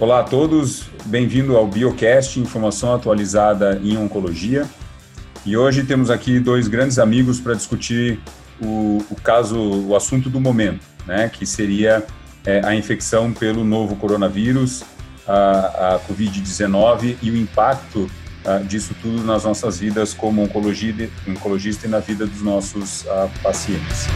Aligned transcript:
Olá 0.00 0.20
a 0.20 0.22
todos, 0.22 0.84
bem-vindo 1.04 1.58
ao 1.58 1.66
Biocast, 1.66 2.40
informação 2.40 2.94
atualizada 2.94 3.78
em 3.84 3.98
oncologia. 3.98 4.66
E 5.44 5.58
hoje 5.58 5.84
temos 5.84 6.08
aqui 6.08 6.40
dois 6.40 6.68
grandes 6.68 6.98
amigos 6.98 7.38
para 7.38 7.52
discutir 7.52 8.18
o, 8.62 9.04
o, 9.10 9.14
caso, 9.16 9.60
o 9.60 9.94
assunto 9.94 10.30
do 10.30 10.40
momento, 10.40 10.80
né, 11.06 11.28
que 11.28 11.44
seria 11.44 12.02
é, 12.46 12.64
a 12.64 12.74
infecção 12.74 13.30
pelo 13.30 13.62
novo 13.62 13.94
coronavírus, 13.94 14.82
a, 15.28 15.96
a 15.96 16.00
Covid-19 16.08 17.18
e 17.20 17.30
o 17.30 17.36
impacto 17.36 18.10
a, 18.46 18.56
disso 18.56 18.96
tudo 19.02 19.22
nas 19.22 19.44
nossas 19.44 19.80
vidas 19.80 20.14
como 20.14 20.42
oncologista 20.42 21.86
e 21.86 21.90
na 21.90 21.98
vida 21.98 22.26
dos 22.26 22.40
nossos 22.40 23.06
a, 23.06 23.28
pacientes. 23.42 24.06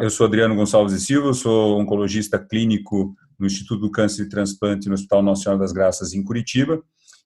Eu 0.00 0.10
sou 0.10 0.26
Adriano 0.26 0.54
Gonçalves 0.54 0.92
e 0.92 1.00
Silva, 1.00 1.32
sou 1.32 1.80
oncologista 1.80 2.38
clínico 2.38 3.14
no 3.38 3.46
Instituto 3.46 3.80
do 3.80 3.90
Câncer 3.90 4.22
e 4.22 4.28
Transplante 4.28 4.88
no 4.88 4.94
Hospital 4.94 5.22
Nacional 5.22 5.58
das 5.58 5.72
Graças, 5.72 6.14
em 6.14 6.22
Curitiba. 6.22 6.82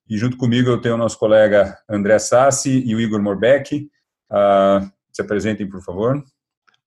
E 0.09 0.17
junto 0.17 0.37
comigo 0.37 0.71
eu 0.71 0.81
tenho 0.81 0.95
o 0.95 0.99
nosso 0.99 1.19
colega 1.19 1.77
André 1.89 2.19
Sassi 2.19 2.83
e 2.87 2.95
o 2.95 3.01
Igor 3.01 3.21
Morbeck. 3.21 3.89
Uh, 4.31 4.91
se 5.13 5.21
apresentem, 5.23 5.69
por 5.69 5.83
favor. 5.83 6.23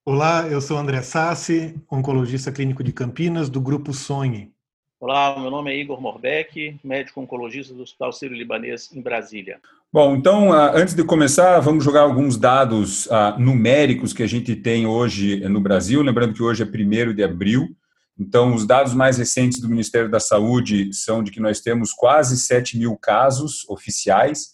Olá, 0.05 0.48
eu 0.48 0.62
sou 0.62 0.78
André 0.78 1.02
Sassi, 1.02 1.76
oncologista 1.92 2.52
clínico 2.52 2.84
de 2.84 2.94
Campinas, 2.94 3.50
do 3.50 3.59
Grupo 3.59 3.94
Sonhe. 3.94 4.52
Olá, 5.00 5.40
meu 5.40 5.52
nome 5.52 5.72
é 5.72 5.78
Igor 5.78 6.02
Morbeck, 6.02 6.80
médico 6.84 7.22
oncologista 7.22 7.73
do 7.73 7.84
Hospital 7.84 8.12
Sírio-Libanês, 8.12 8.92
em 8.94 9.02
Brasília. 9.02 9.61
Bom, 9.92 10.16
então, 10.16 10.54
ah, 10.54 10.72
antes 10.76 10.94
de 10.94 11.04
começar, 11.04 11.59
vamos 11.59 11.84
jogar 11.84 12.02
alguns 12.02 12.38
dados 12.38 13.08
uh, 13.08 13.40
numéricos 13.40 14.14
que 14.14 14.22
a 14.22 14.28
gente 14.28 14.56
tem 14.56 14.86
hoje 14.86 15.40
no 15.50 15.59
Brasil. 15.59 16.04
Lembrando 16.04 16.36
que 16.36 16.44
hoje 16.44 16.62
é 16.62 16.66
1 16.66 17.16
de 17.16 17.23
abril. 17.23 17.76
Então, 18.16 18.54
os 18.54 18.67
dados 18.67 18.94
mais 18.94 19.17
recentes 19.17 19.60
do 19.60 19.67
Ministério 19.67 20.08
da 20.08 20.20
Saúde 20.20 20.94
são 20.94 21.23
de 21.23 21.32
que 21.32 21.40
nós 21.40 21.60
temos 21.60 21.92
quase 21.92 22.38
7 22.38 22.78
mil 22.78 22.95
casos 22.98 23.67
oficiais 23.67 24.50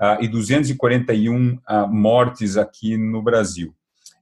uh, 0.00 0.22
e 0.22 0.28
241 0.28 1.54
uh, 1.54 1.88
mortes 1.88 2.56
aqui 2.56 2.96
no 2.96 3.20
Brasil. 3.20 3.74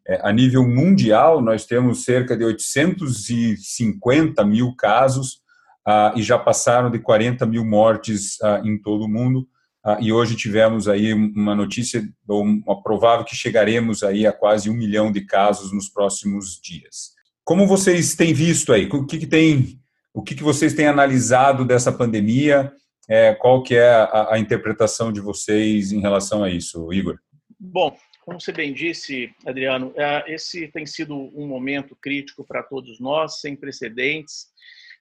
É, 0.06 0.26
a 0.26 0.32
nível 0.32 0.66
mundial, 0.66 1.42
nós 1.42 1.66
temos 1.66 2.04
cerca 2.04 2.34
de 2.34 2.44
850 2.44 4.42
mil 4.44 4.74
casos 4.76 5.42
ah, 5.86 6.12
e 6.16 6.22
já 6.22 6.38
passaram 6.38 6.90
de 6.90 6.98
40 6.98 7.44
mil 7.46 7.64
mortes 7.64 8.40
ah, 8.42 8.60
em 8.64 8.78
todo 8.78 9.04
o 9.04 9.08
mundo. 9.08 9.46
Ah, 9.84 9.98
e 10.00 10.10
hoje 10.10 10.34
tivemos 10.34 10.88
aí 10.88 11.12
uma 11.12 11.54
notícia, 11.54 12.02
ou 12.26 12.42
uma 12.42 12.82
provável 12.82 13.22
que 13.22 13.36
chegaremos 13.36 14.02
aí 14.02 14.26
a 14.26 14.32
quase 14.32 14.70
um 14.70 14.74
milhão 14.74 15.12
de 15.12 15.20
casos 15.26 15.72
nos 15.72 15.90
próximos 15.90 16.58
dias. 16.58 17.12
Como 17.44 17.66
vocês 17.66 18.16
têm 18.16 18.32
visto 18.32 18.72
aí? 18.72 18.86
O 18.90 19.04
que, 19.04 19.18
que 19.18 19.26
tem, 19.26 19.78
o 20.14 20.22
que, 20.22 20.34
que 20.34 20.42
vocês 20.42 20.72
têm 20.72 20.86
analisado 20.86 21.66
dessa 21.66 21.92
pandemia? 21.92 22.72
É, 23.06 23.34
qual 23.34 23.62
que 23.62 23.74
é 23.74 23.90
a, 23.90 24.34
a 24.34 24.38
interpretação 24.38 25.12
de 25.12 25.20
vocês 25.20 25.92
em 25.92 26.00
relação 26.00 26.42
a 26.42 26.48
isso, 26.48 26.90
Igor? 26.90 27.18
Bom, 27.60 27.94
como 28.24 28.40
você 28.40 28.52
bem 28.52 28.72
disse, 28.72 29.30
Adriano, 29.44 29.92
é, 29.96 30.32
esse 30.32 30.66
tem 30.68 30.86
sido 30.86 31.14
um 31.14 31.46
momento 31.46 31.94
crítico 32.00 32.42
para 32.42 32.62
todos 32.62 32.98
nós, 32.98 33.42
sem 33.42 33.54
precedentes 33.54 34.46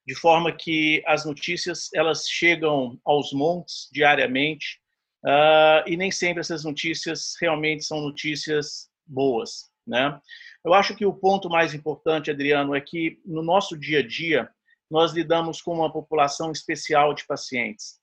de 0.05 0.15
forma 0.15 0.51
que 0.51 1.01
as 1.05 1.25
notícias 1.25 1.89
elas 1.93 2.27
chegam 2.27 2.99
aos 3.05 3.31
montes 3.31 3.87
diariamente 3.91 4.79
uh, 5.25 5.87
e 5.87 5.95
nem 5.95 6.11
sempre 6.11 6.41
essas 6.41 6.63
notícias 6.63 7.35
realmente 7.39 7.83
são 7.85 8.01
notícias 8.01 8.89
boas, 9.05 9.71
né? 9.85 10.19
Eu 10.65 10.73
acho 10.73 10.95
que 10.95 11.05
o 11.05 11.13
ponto 11.13 11.49
mais 11.49 11.73
importante, 11.73 12.31
Adriano, 12.31 12.73
é 12.73 12.79
que 12.79 13.19
no 13.25 13.43
nosso 13.43 13.77
dia 13.77 13.99
a 13.99 14.07
dia 14.07 14.49
nós 14.89 15.11
lidamos 15.11 15.61
com 15.61 15.73
uma 15.73 15.91
população 15.91 16.51
especial 16.51 17.13
de 17.13 17.25
pacientes. 17.25 17.99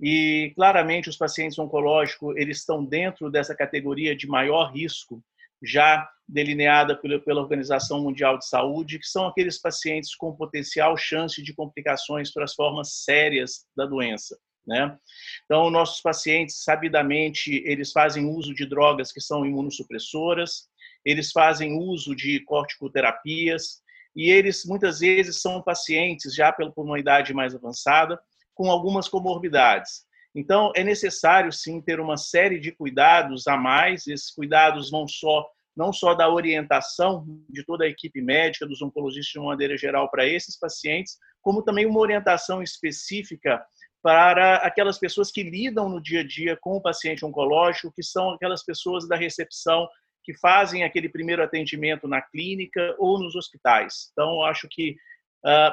E 0.00 0.52
claramente 0.54 1.08
os 1.08 1.16
pacientes 1.16 1.58
oncológicos, 1.58 2.36
eles 2.36 2.58
estão 2.58 2.84
dentro 2.84 3.30
dessa 3.30 3.54
categoria 3.54 4.14
de 4.14 4.26
maior 4.26 4.72
risco 4.72 5.22
já 5.62 6.08
delineada 6.26 6.96
pela 6.96 7.40
Organização 7.40 8.02
Mundial 8.02 8.38
de 8.38 8.46
Saúde, 8.48 8.98
que 8.98 9.06
são 9.06 9.26
aqueles 9.26 9.60
pacientes 9.60 10.14
com 10.14 10.34
potencial 10.34 10.96
chance 10.96 11.42
de 11.42 11.54
complicações 11.54 12.32
para 12.32 12.44
as 12.44 12.54
formas 12.54 13.04
sérias 13.04 13.66
da 13.76 13.84
doença. 13.84 14.38
Né? 14.66 14.96
Então, 15.44 15.70
nossos 15.70 16.00
pacientes, 16.00 16.62
sabidamente, 16.62 17.62
eles 17.66 17.92
fazem 17.92 18.26
uso 18.26 18.54
de 18.54 18.66
drogas 18.66 19.12
que 19.12 19.20
são 19.20 19.44
imunossupressoras, 19.44 20.68
eles 21.04 21.30
fazem 21.30 21.78
uso 21.78 22.16
de 22.16 22.40
corticoterapias, 22.40 23.82
e 24.16 24.30
eles, 24.30 24.64
muitas 24.64 25.00
vezes, 25.00 25.40
são 25.40 25.60
pacientes 25.60 26.34
já 26.34 26.52
por 26.52 26.72
uma 26.76 26.98
idade 26.98 27.34
mais 27.34 27.54
avançada, 27.54 28.18
com 28.54 28.70
algumas 28.70 29.08
comorbidades. 29.08 30.04
Então, 30.34 30.72
é 30.74 30.82
necessário, 30.82 31.52
sim, 31.52 31.80
ter 31.80 32.00
uma 32.00 32.16
série 32.16 32.58
de 32.58 32.72
cuidados 32.72 33.46
a 33.46 33.56
mais. 33.56 34.06
Esses 34.06 34.30
cuidados 34.32 34.90
vão 34.90 35.06
só 35.06 35.46
não 35.76 35.92
só 35.92 36.14
da 36.14 36.28
orientação 36.28 37.24
de 37.48 37.64
toda 37.64 37.84
a 37.84 37.88
equipe 37.88 38.20
médica, 38.20 38.66
dos 38.66 38.80
oncologistas 38.80 39.32
de 39.32 39.38
uma 39.38 39.48
maneira 39.48 39.76
geral 39.76 40.10
para 40.10 40.26
esses 40.26 40.58
pacientes, 40.58 41.18
como 41.42 41.62
também 41.62 41.86
uma 41.86 42.00
orientação 42.00 42.62
específica 42.62 43.64
para 44.02 44.56
aquelas 44.56 44.98
pessoas 44.98 45.30
que 45.30 45.42
lidam 45.42 45.88
no 45.88 46.00
dia 46.00 46.20
a 46.20 46.26
dia 46.26 46.58
com 46.60 46.76
o 46.76 46.82
paciente 46.82 47.24
oncológico, 47.24 47.92
que 47.94 48.02
são 48.02 48.30
aquelas 48.30 48.62
pessoas 48.62 49.08
da 49.08 49.16
recepção 49.16 49.88
que 50.22 50.36
fazem 50.38 50.84
aquele 50.84 51.08
primeiro 51.08 51.42
atendimento 51.42 52.08
na 52.08 52.20
clínica 52.20 52.94
ou 52.98 53.18
nos 53.18 53.34
hospitais. 53.34 54.10
Então, 54.12 54.42
acho 54.42 54.66
que 54.70 54.96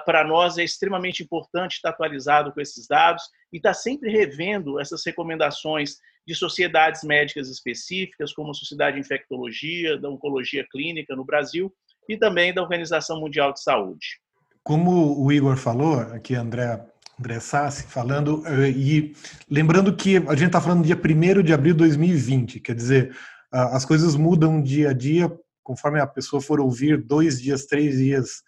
para 0.05 0.25
nós 0.27 0.57
é 0.57 0.63
extremamente 0.63 1.23
importante 1.23 1.75
estar 1.75 1.89
atualizado 1.89 2.51
com 2.51 2.59
esses 2.59 2.87
dados 2.87 3.23
e 3.53 3.57
estar 3.57 3.73
sempre 3.73 4.11
revendo 4.11 4.79
essas 4.79 5.01
recomendações 5.05 5.95
de 6.27 6.35
sociedades 6.35 7.03
médicas 7.03 7.49
específicas, 7.49 8.33
como 8.33 8.51
a 8.51 8.53
Sociedade 8.53 8.95
de 8.95 9.01
Infectologia, 9.01 9.97
da 9.97 10.09
Oncologia 10.09 10.65
Clínica 10.71 11.15
no 11.15 11.25
Brasil 11.25 11.73
e 12.07 12.17
também 12.17 12.53
da 12.53 12.61
Organização 12.61 13.19
Mundial 13.19 13.53
de 13.53 13.61
Saúde. 13.61 14.19
Como 14.63 15.23
o 15.23 15.31
Igor 15.31 15.57
falou, 15.57 15.99
aqui 15.99 16.35
André, 16.35 16.79
André 17.19 17.39
Sassi, 17.39 17.83
falando, 17.87 18.43
eh, 18.45 18.69
e 18.69 19.15
lembrando 19.49 19.95
que 19.95 20.17
a 20.17 20.35
gente 20.35 20.47
está 20.47 20.61
falando 20.61 20.85
dia 20.85 20.95
1 20.95 21.41
de 21.41 21.53
abril 21.53 21.73
de 21.73 21.79
2020, 21.79 22.59
quer 22.59 22.75
dizer, 22.75 23.15
as 23.51 23.83
coisas 23.83 24.15
mudam 24.15 24.61
dia 24.61 24.91
a 24.91 24.93
dia, 24.93 25.31
conforme 25.63 25.99
a 25.99 26.07
pessoa 26.07 26.41
for 26.41 26.59
ouvir 26.59 27.01
dois 27.01 27.41
dias, 27.41 27.65
três 27.65 27.97
dias 27.97 28.43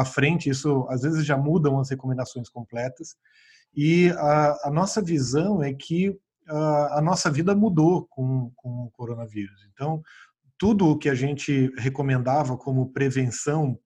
à 0.00 0.04
frente, 0.04 0.50
isso 0.50 0.86
às 0.88 1.02
vezes 1.02 1.24
já 1.24 1.36
mudam 1.36 1.78
as 1.78 1.90
recomendações 1.90 2.48
completas. 2.48 3.16
E 3.74 4.10
a, 4.10 4.68
a 4.68 4.70
nossa 4.70 5.00
visão 5.00 5.62
é 5.62 5.72
que 5.72 6.18
a 6.48 7.00
nossa 7.00 7.30
vida 7.30 7.54
mudou 7.54 8.06
com, 8.10 8.50
com 8.56 8.84
o 8.84 8.90
coronavírus. 8.90 9.64
Então, 9.72 10.02
tudo 10.58 10.88
o 10.88 10.98
que 10.98 11.08
a 11.08 11.14
gente 11.14 11.72
recomendava 11.78 12.56
como 12.56 12.92
prevenção 12.92 13.78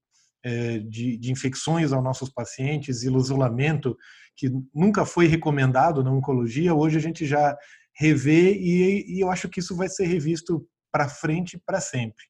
é, 0.43 0.79
de, 0.79 1.17
de, 1.17 1.31
infecções 1.31 1.93
aos 1.93 2.03
nossos 2.03 2.31
pacientes 2.31 3.03
e 3.03 3.15
isolamento, 3.15 3.97
que 4.37 4.51
nunca 4.75 5.05
foi 5.05 5.27
recomendado 5.27 6.03
na 6.03 6.11
oncologia, 6.11 6.75
hoje 6.75 6.97
a 6.97 7.01
gente 7.01 7.27
já 7.27 7.57
revê 7.95 8.55
e, 8.55 9.17
e 9.17 9.21
eu 9.21 9.31
acho 9.31 9.49
que 9.49 9.61
isso 9.61 9.77
vai 9.77 9.89
ser 9.89 10.07
revisto 10.07 10.67
para 10.91 11.09
frente 11.09 11.59
para 11.65 11.81
sempre. 11.81 12.25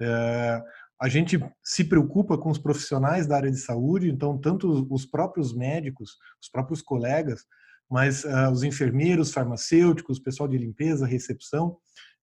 É, 0.00 0.62
a 1.02 1.08
gente 1.08 1.36
se 1.64 1.82
preocupa 1.82 2.38
com 2.38 2.48
os 2.48 2.58
profissionais 2.58 3.26
da 3.26 3.34
área 3.34 3.50
de 3.50 3.58
saúde, 3.58 4.08
então, 4.08 4.38
tanto 4.38 4.86
os 4.88 5.04
próprios 5.04 5.52
médicos, 5.52 6.16
os 6.40 6.48
próprios 6.48 6.80
colegas, 6.80 7.44
mas 7.90 8.22
uh, 8.22 8.50
os 8.52 8.62
enfermeiros, 8.62 9.32
farmacêuticos, 9.32 10.20
pessoal 10.20 10.48
de 10.48 10.56
limpeza, 10.56 11.04
recepção, 11.04 11.76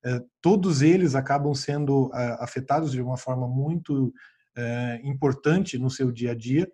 uh, 0.05 0.25
todos 0.41 0.81
eles 0.81 1.13
acabam 1.13 1.53
sendo 1.53 2.07
uh, 2.07 2.37
afetados 2.39 2.93
de 2.93 3.01
uma 3.01 3.17
forma 3.17 3.49
muito 3.49 4.13
eh, 4.57 5.01
importante 5.03 5.77
no 5.77 5.89
seu 5.89 6.09
dia 6.11 6.31
a 6.31 6.35
dia 6.35 6.69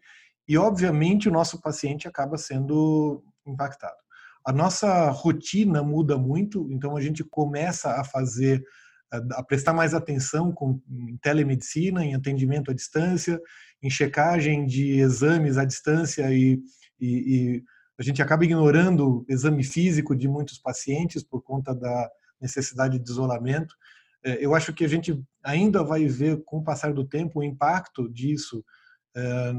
e, 0.48 0.58
obviamente, 0.58 1.28
o 1.28 1.32
nosso 1.32 1.60
paciente 1.60 2.08
acaba 2.08 2.38
sendo 2.38 3.24
impactado. 3.46 3.98
A 4.46 4.52
nossa 4.52 5.10
rotina 5.10 5.82
muda 5.82 6.18
muito, 6.18 6.72
então 6.72 6.96
a 6.96 7.02
gente 7.02 7.24
começa 7.24 8.00
a 8.00 8.04
fazer 8.04 8.64
a 9.12 9.44
prestar 9.44 9.74
mais 9.74 9.94
atenção 9.94 10.52
com, 10.52 10.82
em 10.90 11.18
telemedicina, 11.18 12.04
em 12.04 12.16
atendimento 12.16 12.72
à 12.72 12.74
distância, 12.74 13.40
em 13.82 13.90
checagem 13.90 14.66
de 14.66 15.00
exames 15.00 15.58
à 15.58 15.66
distância 15.66 16.32
e, 16.34 16.60
e, 17.00 17.08
e 17.08 17.64
a 17.98 18.04
gente 18.04 18.22
acaba 18.22 18.44
ignorando 18.44 19.20
o 19.20 19.26
exame 19.30 19.64
físico 19.64 20.16
de 20.16 20.28
muitos 20.28 20.58
pacientes 20.58 21.24
por 21.24 21.42
conta 21.42 21.74
da 21.74 22.10
necessidade 22.42 23.00
de 23.00 23.10
isolamento. 23.10 23.74
É, 24.24 24.44
eu 24.44 24.54
acho 24.54 24.74
que 24.74 24.84
a 24.84 24.88
gente 24.88 25.24
ainda 25.44 25.84
vai 25.84 26.06
ver, 26.08 26.44
com 26.44 26.58
o 26.58 26.64
passar 26.64 26.94
do 26.94 27.08
tempo, 27.08 27.40
o 27.40 27.44
impacto 27.44 28.12
disso 28.12 28.64
é, 29.16 29.54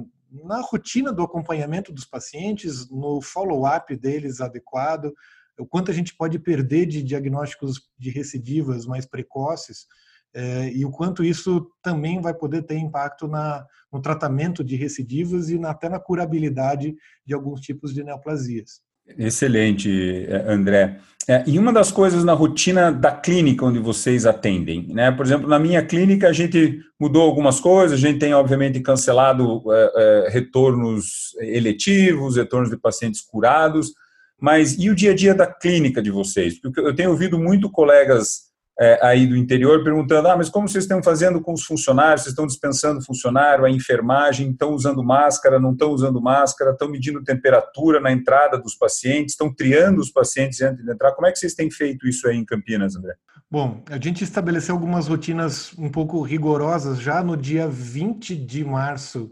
na 0.44 0.60
rotina 0.60 1.12
do 1.12 1.22
acompanhamento 1.22 1.92
dos 1.92 2.04
pacientes, 2.04 2.90
no 2.90 3.22
follow-up 3.22 3.94
deles 3.96 4.40
adequado, 4.40 5.12
o 5.58 5.66
quanto 5.66 5.90
a 5.90 5.94
gente 5.94 6.14
pode 6.16 6.38
perder 6.38 6.86
de 6.86 7.02
diagnósticos 7.02 7.80
de 7.98 8.10
recidivas 8.10 8.86
mais 8.86 9.06
precoces 9.06 9.86
é, 10.34 10.70
e 10.70 10.84
o 10.84 10.90
quanto 10.90 11.24
isso 11.24 11.66
também 11.82 12.20
vai 12.20 12.34
poder 12.34 12.62
ter 12.62 12.76
impacto 12.76 13.26
na, 13.26 13.64
no 13.90 14.02
tratamento 14.02 14.62
de 14.62 14.76
recidivas 14.76 15.48
e 15.48 15.58
na, 15.58 15.70
até 15.70 15.88
na 15.88 15.98
curabilidade 15.98 16.94
de 17.24 17.34
alguns 17.34 17.60
tipos 17.60 17.94
de 17.94 18.04
neoplasias. 18.04 18.80
Excelente, 19.18 20.26
é, 20.28 20.52
André. 20.52 20.98
É, 21.28 21.42
e 21.46 21.58
uma 21.58 21.72
das 21.72 21.90
coisas 21.90 22.22
na 22.22 22.32
rotina 22.34 22.92
da 22.92 23.10
clínica 23.10 23.64
onde 23.64 23.78
vocês 23.78 24.26
atendem, 24.26 24.88
né? 24.88 25.10
Por 25.10 25.24
exemplo, 25.24 25.48
na 25.48 25.58
minha 25.58 25.84
clínica 25.84 26.28
a 26.28 26.32
gente 26.32 26.80
mudou 27.00 27.22
algumas 27.22 27.58
coisas, 27.58 27.98
a 27.98 28.00
gente 28.00 28.18
tem 28.18 28.34
obviamente 28.34 28.80
cancelado 28.80 29.62
é, 29.72 29.92
é, 29.96 30.30
retornos 30.30 31.34
eletivos, 31.40 32.36
retornos 32.36 32.70
de 32.70 32.76
pacientes 32.76 33.22
curados, 33.22 33.92
mas 34.40 34.76
e 34.78 34.90
o 34.90 34.94
dia 34.94 35.12
a 35.12 35.14
dia 35.14 35.34
da 35.34 35.46
clínica 35.46 36.02
de 36.02 36.10
vocês? 36.10 36.60
Porque 36.60 36.80
eu 36.80 36.94
tenho 36.94 37.10
ouvido 37.10 37.38
muito 37.38 37.70
colegas 37.70 38.46
é, 38.78 38.98
aí 39.02 39.26
do 39.26 39.36
interior 39.36 39.82
perguntando: 39.82 40.28
ah, 40.28 40.36
mas 40.36 40.50
como 40.50 40.68
vocês 40.68 40.84
estão 40.84 41.02
fazendo 41.02 41.40
com 41.40 41.54
os 41.54 41.64
funcionários? 41.64 42.22
Vocês 42.22 42.32
estão 42.32 42.46
dispensando 42.46 43.02
funcionário, 43.02 43.64
a 43.64 43.70
enfermagem, 43.70 44.50
estão 44.50 44.72
usando 44.72 45.02
máscara, 45.02 45.58
não 45.58 45.72
estão 45.72 45.90
usando 45.90 46.20
máscara, 46.20 46.72
estão 46.72 46.88
medindo 46.88 47.24
temperatura 47.24 48.00
na 48.00 48.12
entrada 48.12 48.58
dos 48.58 48.74
pacientes, 48.74 49.32
estão 49.32 49.52
triando 49.52 50.00
os 50.00 50.10
pacientes 50.10 50.60
antes 50.60 50.84
de 50.84 50.90
entrar. 50.90 51.12
Como 51.12 51.26
é 51.26 51.32
que 51.32 51.38
vocês 51.38 51.54
têm 51.54 51.70
feito 51.70 52.06
isso 52.06 52.28
aí 52.28 52.36
em 52.36 52.44
Campinas, 52.44 52.94
André? 52.96 53.14
Bom, 53.50 53.82
a 53.88 53.96
gente 53.96 54.24
estabeleceu 54.24 54.74
algumas 54.74 55.06
rotinas 55.06 55.72
um 55.78 55.88
pouco 55.88 56.20
rigorosas 56.20 56.98
já 56.98 57.22
no 57.22 57.36
dia 57.36 57.68
20 57.68 58.34
de 58.34 58.64
março 58.64 59.30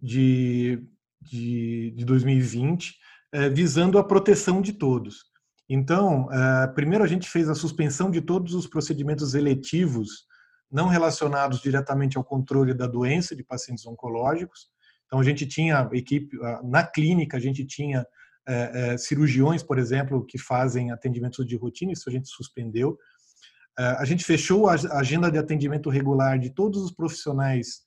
de, 0.00 0.82
de, 1.20 1.92
de 1.94 2.04
2020, 2.06 2.88
eh, 2.88 2.94
visando 3.52 3.98
a 3.98 4.04
proteção 4.04 4.60
de 4.60 4.72
todos. 4.72 5.30
Então, 5.72 6.26
uh, 6.26 6.74
primeiro 6.74 7.04
a 7.04 7.06
gente 7.06 7.30
fez 7.30 7.48
a 7.48 7.54
suspensão 7.54 8.10
de 8.10 8.20
todos 8.20 8.54
os 8.54 8.66
procedimentos 8.66 9.34
eletivos 9.34 10.26
não 10.68 10.88
relacionados 10.88 11.60
diretamente 11.60 12.18
ao 12.18 12.24
controle 12.24 12.74
da 12.74 12.88
doença 12.88 13.36
de 13.36 13.44
pacientes 13.44 13.86
oncológicos. 13.86 14.68
Então, 15.06 15.20
a 15.20 15.22
gente 15.22 15.46
tinha 15.46 15.88
equipe, 15.92 16.36
na 16.64 16.84
clínica, 16.84 17.36
a 17.36 17.40
gente 17.40 17.64
tinha 17.64 18.02
uh, 18.02 18.98
cirurgiões, 18.98 19.62
por 19.62 19.78
exemplo, 19.78 20.26
que 20.26 20.38
fazem 20.38 20.90
atendimentos 20.90 21.46
de 21.46 21.56
rotina, 21.56 21.92
isso 21.92 22.08
a 22.08 22.12
gente 22.12 22.28
suspendeu. 22.28 22.98
a 23.76 24.04
gente 24.04 24.24
fechou 24.24 24.68
a 24.68 24.74
agenda 24.98 25.30
de 25.30 25.38
atendimento 25.38 25.88
regular 25.88 26.38
de 26.38 26.50
todos 26.50 26.82
os 26.82 26.92
profissionais 26.92 27.82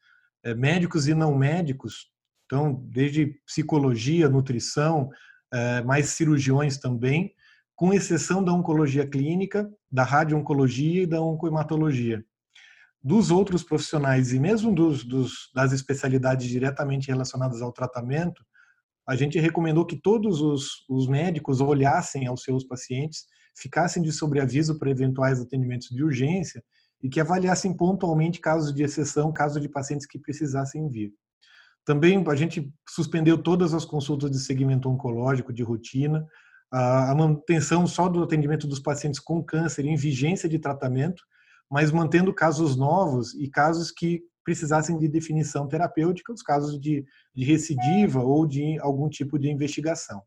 médicos 0.58 1.08
e 1.08 1.14
não 1.14 1.38
médicos, 1.38 2.14
então, 2.46 2.74
desde 2.90 3.40
psicologia, 3.46 4.30
nutrição, 4.30 5.10
mais 5.86 6.10
cirurgiões 6.10 6.78
também, 6.78 7.34
com 7.76 7.94
exceção 7.94 8.44
da 8.44 8.54
oncologia 8.54 9.08
clínica, 9.08 9.70
da 9.92 10.04
radio-oncologia 10.04 11.04
e 11.04 11.08
da 11.08 11.22
oncohematologia. 11.22 12.24
Dos 13.04 13.32
outros 13.32 13.64
profissionais 13.64 14.32
e 14.32 14.40
mesmo 14.40 14.74
dos, 14.74 15.04
dos, 15.04 15.52
das 15.54 15.74
especialidades 15.74 16.48
diretamente 16.48 17.10
relacionadas 17.10 17.62
ao 17.62 17.72
tratamento, 17.72 18.42
a 19.08 19.16
gente 19.16 19.40
recomendou 19.40 19.86
que 19.86 19.98
todos 19.98 20.40
os, 20.40 20.86
os 20.90 21.08
médicos 21.08 21.60
olhassem 21.60 22.26
aos 22.28 22.44
seus 22.44 22.64
pacientes, 22.64 23.26
ficassem 23.56 24.02
de 24.02 24.12
sobreaviso 24.12 24.80
para 24.80 24.90
eventuais 24.90 25.42
atendimentos 25.42 25.90
de 25.90 26.04
urgência 26.04 26.64
e 27.02 27.10
que 27.10 27.20
avaliassem 27.20 27.76
pontualmente 27.76 28.40
casos 28.40 28.74
de 28.74 28.82
exceção, 28.82 29.34
casos 29.34 29.62
de 29.62 29.68
pacientes 29.68 30.08
que 30.08 30.18
precisassem 30.18 30.88
vir. 30.88 31.14
Também 31.86 32.24
a 32.28 32.36
gente 32.36 32.72
suspendeu 32.88 33.38
todas 33.38 33.74
as 33.74 33.84
consultas 33.84 34.32
de 34.32 34.40
segmento 34.40 34.90
oncológico 34.90 35.52
de 35.52 35.64
rotina, 35.64 36.26
a 36.72 37.14
manutenção 37.16 37.86
só 37.86 38.10
do 38.10 38.24
atendimento 38.24 38.66
dos 38.66 38.80
pacientes 38.80 39.20
com 39.20 39.44
câncer 39.44 39.86
em 39.86 39.96
vigência 39.96 40.50
de 40.50 40.58
tratamento, 40.58 41.24
mas 41.70 41.92
mantendo 41.92 42.34
casos 42.34 42.76
novos 42.76 43.34
e 43.36 43.48
casos 43.50 43.92
que 43.92 44.24
precisassem 44.44 44.98
de 44.98 45.08
definição 45.08 45.68
terapêutica, 45.68 46.34
os 46.34 46.42
casos 46.42 46.80
de, 46.80 47.06
de 47.34 47.46
recidiva 47.46 48.22
ou 48.22 48.46
de 48.46 48.78
algum 48.80 49.08
tipo 49.08 49.38
de 49.38 49.50
investigação. 49.50 50.22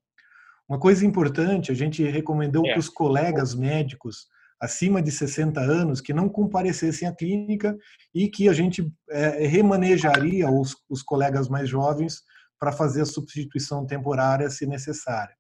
Uma 0.69 0.79
coisa 0.79 1.05
importante, 1.05 1.71
a 1.71 1.75
gente 1.75 2.03
recomendou 2.03 2.67
é. 2.67 2.73
para 2.73 2.81
os 2.81 2.89
colegas 2.89 3.55
médicos 3.55 4.27
acima 4.61 5.03
de 5.03 5.11
60 5.11 5.61
anos 5.61 6.01
que 6.01 6.15
não 6.15 6.29
comparecessem 6.29 7.07
à 7.07 7.15
clínica 7.15 7.77
e 8.15 8.29
que 8.29 8.49
a 8.49 8.53
gente 8.53 8.91
é, 9.11 9.47
remanejaria 9.47 10.51
os, 10.51 10.75
os 10.89 11.03
colegas 11.03 11.49
mais 11.49 11.69
jovens 11.69 12.23
para 12.59 12.73
fazer 12.73 13.03
a 13.03 13.07
substituição 13.07 13.87
temporária 13.87 14.49
se 14.49 14.67
necessária 14.67 15.37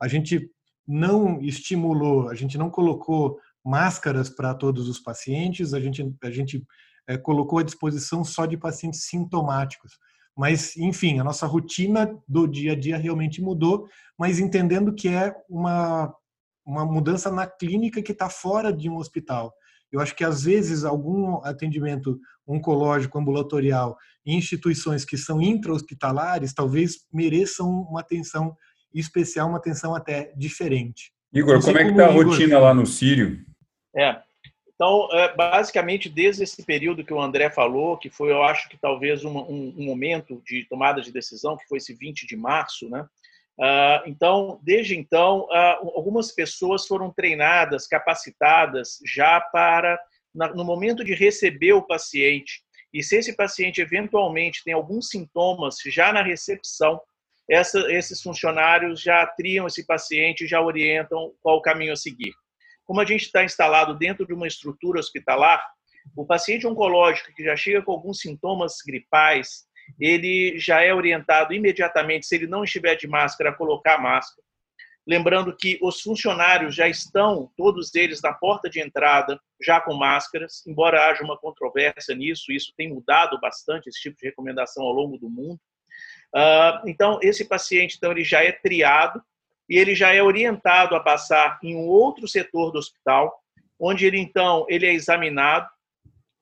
a 0.00 0.08
gente 0.08 0.50
não 0.86 1.40
estimulou, 1.40 2.28
a 2.28 2.34
gente 2.34 2.56
não 2.56 2.70
colocou 2.70 3.38
máscaras 3.64 4.28
para 4.28 4.54
todos 4.54 4.88
os 4.88 5.00
pacientes, 5.00 5.74
a 5.74 5.80
gente, 5.80 6.14
a 6.22 6.30
gente 6.30 6.64
é, 7.08 7.16
colocou 7.16 7.58
à 7.58 7.62
disposição 7.62 8.22
só 8.22 8.46
de 8.46 8.56
pacientes 8.56 9.04
sintomáticos. 9.04 9.98
Mas, 10.36 10.76
enfim, 10.76 11.18
a 11.18 11.24
nossa 11.24 11.46
rotina 11.46 12.14
do 12.28 12.46
dia 12.46 12.72
a 12.72 12.78
dia 12.78 12.98
realmente 12.98 13.40
mudou, 13.40 13.88
mas 14.18 14.38
entendendo 14.38 14.94
que 14.94 15.08
é 15.08 15.34
uma, 15.48 16.14
uma 16.66 16.84
mudança 16.84 17.30
na 17.30 17.46
clínica 17.46 18.02
que 18.02 18.12
está 18.12 18.28
fora 18.28 18.72
de 18.72 18.90
um 18.90 18.96
hospital. 18.96 19.54
Eu 19.92 20.00
acho 20.00 20.14
que, 20.16 20.24
às 20.24 20.42
vezes, 20.42 20.84
algum 20.84 21.36
atendimento 21.44 22.18
oncológico 22.46 23.18
ambulatorial 23.18 23.96
em 24.26 24.36
instituições 24.36 25.04
que 25.04 25.16
são 25.16 25.40
intra-hospitalares 25.40 26.52
talvez 26.52 27.06
mereçam 27.12 27.68
uma 27.68 28.00
atenção 28.00 28.56
especial, 28.92 29.48
uma 29.48 29.58
atenção 29.58 29.94
até 29.94 30.32
diferente. 30.36 31.12
Igor, 31.32 31.60
como 31.62 31.78
é 31.78 31.84
que 31.84 31.90
está 31.90 32.06
a 32.06 32.12
rotina 32.12 32.58
lá 32.58 32.74
no 32.74 32.86
Sírio? 32.86 33.44
É, 33.94 34.20
então, 34.76 35.08
é, 35.10 35.34
basicamente, 35.34 36.08
desde 36.08 36.42
esse 36.42 36.62
período 36.64 37.04
que 37.04 37.12
o 37.12 37.20
André 37.20 37.48
falou, 37.50 37.96
que 37.96 38.10
foi, 38.10 38.30
eu 38.30 38.42
acho 38.42 38.68
que 38.68 38.76
talvez 38.76 39.24
um, 39.24 39.38
um, 39.38 39.74
um 39.78 39.84
momento 39.84 40.42
de 40.46 40.66
tomada 40.68 41.00
de 41.00 41.10
decisão, 41.10 41.56
que 41.56 41.66
foi 41.66 41.78
esse 41.78 41.94
20 41.94 42.26
de 42.26 42.36
março, 42.36 42.88
né? 42.88 43.06
Uh, 43.58 44.04
então, 44.06 44.60
desde 44.62 44.96
então, 44.96 45.44
uh, 45.44 45.90
algumas 45.96 46.30
pessoas 46.32 46.86
foram 46.86 47.10
treinadas, 47.10 47.86
capacitadas 47.86 48.98
já 49.06 49.40
para, 49.40 49.98
na, 50.34 50.54
no 50.54 50.64
momento 50.64 51.02
de 51.02 51.14
receber 51.14 51.72
o 51.72 51.86
paciente, 51.86 52.62
e 52.92 53.02
se 53.02 53.16
esse 53.16 53.34
paciente 53.34 53.80
eventualmente 53.80 54.62
tem 54.64 54.74
alguns 54.74 55.08
sintomas 55.08 55.76
já 55.86 56.12
na 56.12 56.22
recepção, 56.22 57.00
essa, 57.48 57.78
esses 57.92 58.20
funcionários 58.22 59.00
já 59.00 59.26
triam 59.26 59.66
esse 59.66 59.86
paciente, 59.86 60.46
já 60.46 60.60
orientam 60.60 61.32
qual 61.40 61.58
o 61.58 61.62
caminho 61.62 61.92
a 61.92 61.96
seguir. 61.96 62.32
Como 62.84 63.00
a 63.00 63.04
gente 63.04 63.22
está 63.22 63.44
instalado 63.44 63.96
dentro 63.96 64.26
de 64.26 64.34
uma 64.34 64.46
estrutura 64.46 65.00
hospitalar, 65.00 65.62
o 66.16 66.24
paciente 66.24 66.66
oncológico 66.66 67.34
que 67.34 67.44
já 67.44 67.56
chega 67.56 67.82
com 67.82 67.92
alguns 67.92 68.20
sintomas 68.20 68.76
gripais, 68.86 69.65
ele 69.98 70.58
já 70.58 70.82
é 70.82 70.92
orientado 70.92 71.54
imediatamente, 71.54 72.26
se 72.26 72.34
ele 72.34 72.46
não 72.46 72.64
estiver 72.64 72.96
de 72.96 73.06
máscara, 73.06 73.50
a 73.50 73.54
colocar 73.54 73.98
máscara. 73.98 74.44
Lembrando 75.06 75.56
que 75.56 75.78
os 75.80 76.00
funcionários 76.00 76.74
já 76.74 76.88
estão, 76.88 77.48
todos 77.56 77.94
eles, 77.94 78.20
na 78.20 78.32
porta 78.32 78.68
de 78.68 78.80
entrada, 78.80 79.40
já 79.62 79.80
com 79.80 79.94
máscaras, 79.94 80.66
embora 80.66 81.06
haja 81.06 81.22
uma 81.22 81.38
controvérsia 81.38 82.14
nisso, 82.14 82.50
isso 82.50 82.72
tem 82.76 82.92
mudado 82.92 83.38
bastante, 83.40 83.88
esse 83.88 84.00
tipo 84.00 84.16
de 84.18 84.26
recomendação 84.26 84.82
ao 84.82 84.92
longo 84.92 85.16
do 85.16 85.30
mundo. 85.30 85.60
Uh, 86.34 86.88
então, 86.88 87.20
esse 87.22 87.44
paciente 87.44 87.96
então, 87.96 88.10
ele 88.10 88.24
já 88.24 88.42
é 88.42 88.50
triado 88.50 89.22
e 89.70 89.78
ele 89.78 89.94
já 89.94 90.12
é 90.12 90.20
orientado 90.20 90.96
a 90.96 91.00
passar 91.00 91.58
em 91.62 91.76
um 91.76 91.86
outro 91.86 92.26
setor 92.26 92.72
do 92.72 92.78
hospital, 92.78 93.40
onde 93.78 94.06
ele 94.06 94.18
então 94.18 94.66
ele 94.68 94.86
é 94.86 94.92
examinado, 94.92 95.68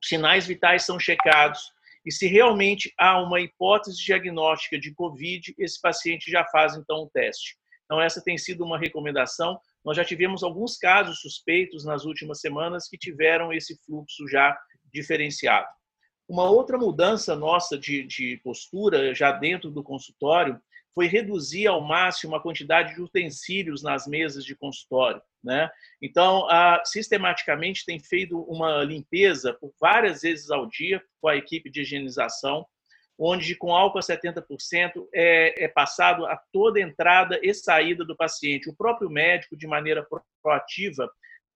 sinais 0.02 0.46
vitais 0.46 0.84
são 0.84 0.98
checados 0.98 1.73
e 2.04 2.12
se 2.12 2.26
realmente 2.26 2.92
há 2.98 3.20
uma 3.20 3.40
hipótese 3.40 4.02
diagnóstica 4.04 4.78
de 4.78 4.92
COVID, 4.94 5.54
esse 5.58 5.80
paciente 5.80 6.30
já 6.30 6.44
faz 6.44 6.76
então 6.76 7.04
o 7.04 7.10
teste. 7.10 7.56
Então 7.84 8.00
essa 8.00 8.22
tem 8.22 8.36
sido 8.36 8.64
uma 8.64 8.78
recomendação. 8.78 9.58
Nós 9.84 9.96
já 9.96 10.04
tivemos 10.04 10.42
alguns 10.42 10.76
casos 10.76 11.20
suspeitos 11.20 11.84
nas 11.84 12.04
últimas 12.04 12.40
semanas 12.40 12.88
que 12.88 12.98
tiveram 12.98 13.52
esse 13.52 13.78
fluxo 13.84 14.28
já 14.28 14.56
diferenciado. 14.92 15.68
Uma 16.28 16.48
outra 16.48 16.78
mudança 16.78 17.36
nossa 17.36 17.78
de, 17.78 18.02
de 18.04 18.40
postura, 18.42 19.14
já 19.14 19.30
dentro 19.32 19.70
do 19.70 19.82
consultório, 19.82 20.58
foi 20.94 21.06
reduzir 21.06 21.66
ao 21.66 21.80
máximo 21.80 22.36
a 22.36 22.40
quantidade 22.40 22.94
de 22.94 23.02
utensílios 23.02 23.82
nas 23.82 24.06
mesas 24.06 24.44
de 24.44 24.54
consultório. 24.54 25.20
Né? 25.42 25.68
Então, 26.00 26.48
a, 26.48 26.80
sistematicamente 26.84 27.84
tem 27.84 27.98
feito 27.98 28.40
uma 28.42 28.84
limpeza 28.84 29.52
por 29.52 29.74
várias 29.80 30.22
vezes 30.22 30.50
ao 30.50 30.66
dia 30.66 31.02
com 31.20 31.28
a 31.28 31.36
equipe 31.36 31.68
de 31.68 31.80
higienização, 31.80 32.64
onde 33.18 33.54
com 33.56 33.74
álcool 33.74 33.98
a 33.98 34.02
70% 34.02 35.06
é, 35.12 35.64
é 35.64 35.68
passado 35.68 36.26
a 36.26 36.40
toda 36.52 36.80
entrada 36.80 37.38
e 37.42 37.52
saída 37.52 38.04
do 38.04 38.16
paciente. 38.16 38.70
O 38.70 38.76
próprio 38.76 39.10
médico, 39.10 39.56
de 39.56 39.66
maneira 39.66 40.06
proativa, 40.42 41.10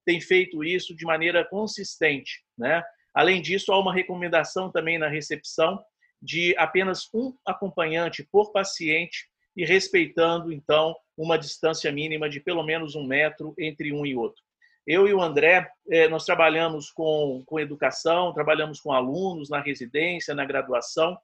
tem 0.05 0.21
feito 0.21 0.65
isso 0.65 0.95
de 0.95 1.05
maneira 1.05 1.45
consistente. 1.45 2.43
Né? 2.57 2.83
Além 3.15 3.41
disso, 3.41 3.73
há 3.73 3.79
uma 3.79 3.93
recomendação 3.95 4.71
também 4.71 4.99
na 4.99 5.09
recepção 5.09 5.83
de 6.21 6.55
apenas 6.57 7.09
um 7.15 7.35
acompanhante 7.47 8.27
por 8.31 8.53
paciente 8.53 9.29
e 9.57 9.65
respeitando, 9.65 10.53
então, 10.53 10.95
uma 11.17 11.39
distância 11.39 11.91
mínima 11.91 12.29
de 12.29 12.41
pelo 12.41 12.63
menos 12.63 12.95
um 12.95 13.05
metro 13.05 13.55
entre 13.59 13.93
um 13.93 14.07
e 14.07 14.15
outro. 14.15 14.41
Eu 14.87 15.07
e 15.07 15.13
o 15.13 15.21
André, 15.21 15.69
é, 15.91 16.09
nós 16.09 16.25
trabalhamos 16.25 16.91
com, 16.91 17.43
com 17.45 17.61
educação, 17.61 18.33
trabalhamos 18.33 18.81
com 18.81 18.93
alunos 18.93 19.51
na 19.51 19.61
residência, 19.61 20.35
na 20.35 20.45
graduação, 20.45 21.19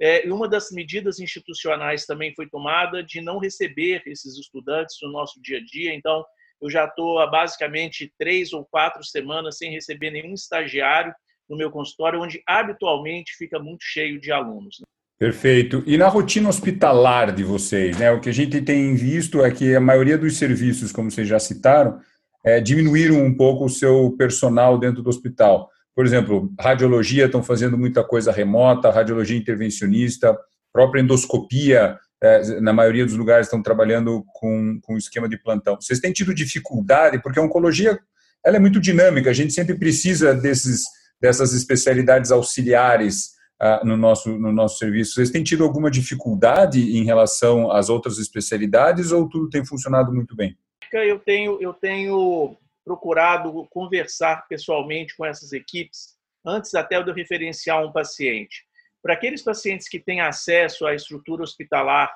é, 0.00 0.26
e 0.26 0.30
uma 0.30 0.48
das 0.48 0.70
medidas 0.70 1.20
institucionais 1.20 2.06
também 2.06 2.34
foi 2.34 2.48
tomada 2.48 3.02
de 3.02 3.20
não 3.20 3.38
receber 3.38 4.02
esses 4.06 4.38
estudantes 4.38 4.96
no 5.02 5.12
nosso 5.12 5.40
dia 5.42 5.58
a 5.58 5.64
dia. 5.64 5.94
Então, 5.94 6.24
eu 6.60 6.70
já 6.70 6.86
estou 6.86 7.18
há 7.18 7.26
basicamente 7.26 8.10
três 8.18 8.54
ou 8.54 8.64
quatro 8.64 9.04
semanas 9.04 9.58
sem 9.58 9.70
receber 9.70 10.10
nenhum 10.10 10.32
estagiário 10.32 11.14
no 11.50 11.56
meu 11.56 11.70
consultório, 11.70 12.20
onde 12.20 12.40
habitualmente 12.46 13.32
fica 13.36 13.58
muito 13.58 13.82
cheio 13.82 14.20
de 14.20 14.30
alunos. 14.30 14.78
Né? 14.80 14.86
Perfeito. 15.18 15.82
E 15.86 15.98
na 15.98 16.08
rotina 16.08 16.48
hospitalar 16.48 17.32
de 17.34 17.44
vocês, 17.44 17.98
né? 17.98 18.10
O 18.10 18.20
que 18.20 18.30
a 18.30 18.32
gente 18.32 18.62
tem 18.62 18.94
visto 18.94 19.44
é 19.44 19.50
que 19.50 19.74
a 19.74 19.80
maioria 19.80 20.16
dos 20.16 20.38
serviços, 20.38 20.92
como 20.92 21.10
vocês 21.10 21.28
já 21.28 21.38
citaram, 21.38 22.00
é, 22.42 22.60
diminuíram 22.60 23.22
um 23.22 23.34
pouco 23.34 23.66
o 23.66 23.68
seu 23.68 24.14
personal 24.16 24.78
dentro 24.78 25.02
do 25.02 25.10
hospital. 25.10 25.68
Por 25.94 26.06
exemplo, 26.06 26.50
radiologia 26.58 27.26
estão 27.26 27.42
fazendo 27.42 27.76
muita 27.76 28.02
coisa 28.02 28.32
remota, 28.32 28.90
radiologia 28.90 29.36
intervencionista, 29.36 30.34
própria 30.72 31.02
endoscopia, 31.02 31.98
é, 32.22 32.60
na 32.60 32.72
maioria 32.72 33.04
dos 33.04 33.14
lugares 33.14 33.46
estão 33.46 33.62
trabalhando 33.62 34.24
com, 34.34 34.78
com 34.82 34.96
esquema 34.96 35.28
de 35.28 35.36
plantão. 35.36 35.76
Vocês 35.80 36.00
têm 36.00 36.12
tido 36.12 36.34
dificuldade, 36.34 37.20
porque 37.22 37.38
a 37.38 37.42
oncologia 37.42 37.98
ela 38.44 38.56
é 38.56 38.60
muito 38.60 38.80
dinâmica, 38.80 39.30
a 39.30 39.34
gente 39.34 39.52
sempre 39.52 39.74
precisa 39.74 40.34
desses, 40.34 40.84
dessas 41.20 41.52
especialidades 41.52 42.30
auxiliares 42.32 43.32
uh, 43.60 43.84
no, 43.86 43.96
nosso, 43.96 44.30
no 44.38 44.52
nosso 44.52 44.78
serviço. 44.78 45.14
Vocês 45.14 45.30
têm 45.30 45.44
tido 45.44 45.64
alguma 45.64 45.90
dificuldade 45.90 46.96
em 46.96 47.04
relação 47.04 47.70
às 47.70 47.88
outras 47.88 48.18
especialidades 48.18 49.12
ou 49.12 49.28
tudo 49.28 49.50
tem 49.50 49.64
funcionado 49.64 50.12
muito 50.12 50.34
bem? 50.34 50.56
Eu 50.92 51.18
tenho, 51.20 51.58
eu 51.60 51.72
tenho 51.72 52.56
procurado 52.84 53.66
conversar 53.70 54.46
pessoalmente 54.48 55.14
com 55.16 55.24
essas 55.24 55.52
equipes 55.52 56.18
antes 56.44 56.74
até 56.74 57.00
de 57.02 57.10
eu 57.10 57.14
referenciar 57.14 57.84
um 57.84 57.92
paciente. 57.92 58.64
Para 59.02 59.14
aqueles 59.14 59.42
pacientes 59.42 59.88
que 59.88 59.98
têm 59.98 60.20
acesso 60.20 60.86
à 60.86 60.94
estrutura 60.94 61.42
hospitalar 61.42 62.12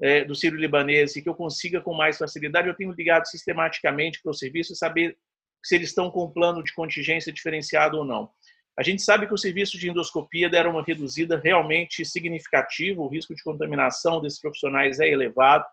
é, 0.00 0.24
do 0.24 0.34
Sírio 0.34 0.58
Libanês 0.58 1.16
e 1.16 1.22
que 1.22 1.28
eu 1.28 1.34
consiga 1.34 1.80
com 1.80 1.94
mais 1.94 2.18
facilidade, 2.18 2.68
eu 2.68 2.74
tenho 2.74 2.92
ligado 2.92 3.26
sistematicamente 3.26 4.20
para 4.22 4.30
o 4.30 4.34
serviço 4.34 4.74
saber 4.74 5.16
se 5.64 5.74
eles 5.74 5.88
estão 5.88 6.10
com 6.10 6.24
um 6.24 6.30
plano 6.30 6.62
de 6.62 6.72
contingência 6.74 7.32
diferenciado 7.32 7.98
ou 7.98 8.04
não. 8.04 8.30
A 8.78 8.82
gente 8.82 9.00
sabe 9.00 9.26
que 9.26 9.32
o 9.32 9.38
serviço 9.38 9.78
de 9.78 9.88
endoscopia 9.88 10.50
deram 10.50 10.72
uma 10.72 10.82
reduzida 10.82 11.40
realmente 11.42 12.04
significativa, 12.04 13.00
o 13.00 13.08
risco 13.08 13.34
de 13.34 13.42
contaminação 13.42 14.20
desses 14.20 14.40
profissionais 14.40 15.00
é 15.00 15.08
elevado. 15.08 15.64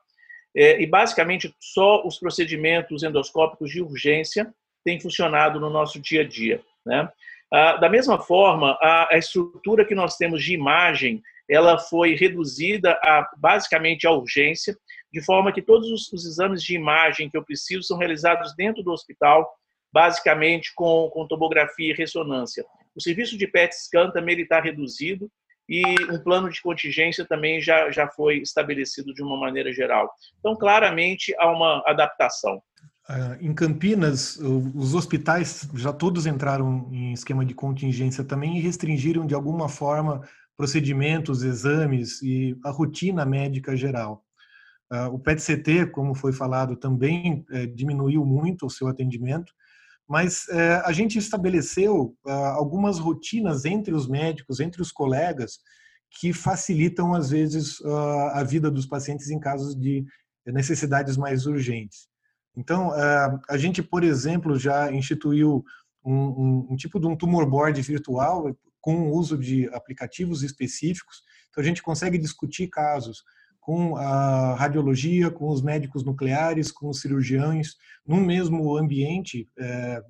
É, 0.56 0.82
e 0.82 0.86
basicamente 0.86 1.54
só 1.60 2.06
os 2.06 2.20
procedimentos 2.20 3.04
endoscópicos 3.04 3.72
de 3.72 3.82
urgência 3.82 4.54
têm 4.86 5.00
funcionado 5.00 5.60
no 5.60 5.70
nosso 5.70 6.00
dia 6.00 6.22
a 6.22 6.28
dia. 6.28 6.62
Né? 6.86 7.10
Ah, 7.52 7.78
da 7.78 7.90
mesma 7.90 8.20
forma, 8.20 8.78
a, 8.82 9.14
a, 9.14 9.18
estrutura 9.18 9.86
que 9.86 9.96
nós 9.96 10.16
temos 10.16 10.44
de 10.44 10.54
imagem 10.54 11.22
ela 11.50 11.78
foi 11.78 12.16
reduzida 12.16 12.94
a 13.04 13.30
basicamente 13.38 14.08
a 14.08 14.12
urgência, 14.12 14.78
de 15.12 15.24
forma 15.24 15.52
que 15.52 15.62
todos 15.62 15.90
os, 15.90 16.12
os 16.14 16.26
exames 16.26 16.64
de 16.64 16.76
imagem 16.76 17.30
que 17.30 17.38
eu 17.38 17.44
preciso 17.44 17.84
são 17.84 17.98
realizados 17.98 18.56
dentro 18.56 18.82
do 18.82 18.92
hospital, 18.92 19.48
basicamente 19.94 20.74
com, 20.76 21.08
com 21.14 21.28
tomografia 21.28 21.92
e 21.92 21.96
ressonância. 21.96 22.66
O 22.96 23.02
serviço 23.02 23.38
de 23.38 23.48
PET 23.48 23.76
scan 23.76 24.10
também 24.12 24.40
está 24.42 24.60
reduzido 24.60 25.30
e 25.70 25.84
um 26.12 26.20
plano 26.20 26.50
de 26.50 26.62
contingência 26.62 27.26
também 27.26 27.62
já, 27.62 27.90
já 27.92 28.08
foi 28.08 28.40
estabelecido 28.40 29.14
de 29.14 29.22
uma 29.22 29.38
maneira 29.40 29.72
geral. 29.72 30.12
Então, 30.40 30.56
claramente, 30.56 31.34
há 31.38 31.50
uma 31.52 31.84
adaptação. 31.86 32.62
Uh, 33.10 33.36
em 33.42 33.54
Campinas, 33.54 34.38
os 34.38 34.96
hospitais 34.96 35.70
já 35.76 35.94
todos 35.94 36.26
entraram 36.26 36.90
em 36.92 37.14
esquema 37.14 37.46
de 37.46 37.54
contingência 37.54 38.24
também 38.24 38.58
e 38.58 38.62
restringiram 38.62 39.26
de 39.26 39.36
alguma 39.36 39.70
forma 39.70 40.22
procedimentos, 40.58 41.44
exames 41.44 42.22
e 42.22 42.58
a 42.64 42.72
rotina 42.72 43.26
médica 43.26 43.76
geral. 43.76 44.24
Uh, 44.92 45.14
o 45.14 45.20
PET-CT, 45.20 45.88
como 45.92 46.16
foi 46.16 46.32
falado, 46.32 46.76
também 46.76 47.46
uh, 47.52 47.68
diminuiu 47.76 48.26
muito 48.26 48.66
o 48.66 48.70
seu 48.70 48.88
atendimento 48.88 49.52
mas 50.08 50.48
é, 50.50 50.76
a 50.86 50.92
gente 50.92 51.18
estabeleceu 51.18 52.16
ah, 52.26 52.54
algumas 52.56 53.00
rotinas 53.00 53.66
entre 53.66 53.94
os 53.94 54.08
médicos, 54.08 54.60
entre 54.60 54.82
os 54.82 54.92
colegas, 54.92 55.60
que 56.20 56.34
facilitam, 56.34 57.14
às 57.14 57.30
vezes, 57.30 57.82
ah, 57.86 58.40
a 58.40 58.44
vida 58.44 58.70
dos 58.70 58.86
pacientes 58.86 59.30
em 59.30 59.40
casos 59.40 59.76
de 59.76 60.06
necessidades 60.46 61.18
mais 61.18 61.46
urgentes. 61.46 62.08
Então, 62.56 62.92
ah, 62.92 63.40
a 63.50 63.58
gente, 63.58 63.82
por 63.82 64.04
exemplo, 64.04 64.60
já 64.60 64.92
instituiu 64.92 65.64
um, 66.06 66.14
um, 66.14 66.68
um 66.72 66.76
tipo 66.76 67.00
de 67.00 67.08
um 67.08 67.16
tumor 67.16 67.50
board 67.50 67.82
virtual 67.82 68.56
com 68.82 69.10
o 69.10 69.14
uso 69.16 69.38
de 69.38 69.68
aplicativos 69.74 70.44
específicos. 70.44 71.24
Então, 71.50 71.62
a 71.62 71.66
gente 71.66 71.82
consegue 71.82 72.18
discutir 72.18 72.68
casos 72.68 73.24
com 73.66 73.96
a 73.96 74.56
radiologia, 74.56 75.32
com 75.32 75.48
os 75.48 75.62
médicos 75.62 76.04
nucleares, 76.04 76.70
com 76.70 76.90
os 76.90 77.00
cirurgiões, 77.00 77.76
no 78.06 78.18
mesmo 78.18 78.76
ambiente 78.78 79.50
é, 79.58 80.02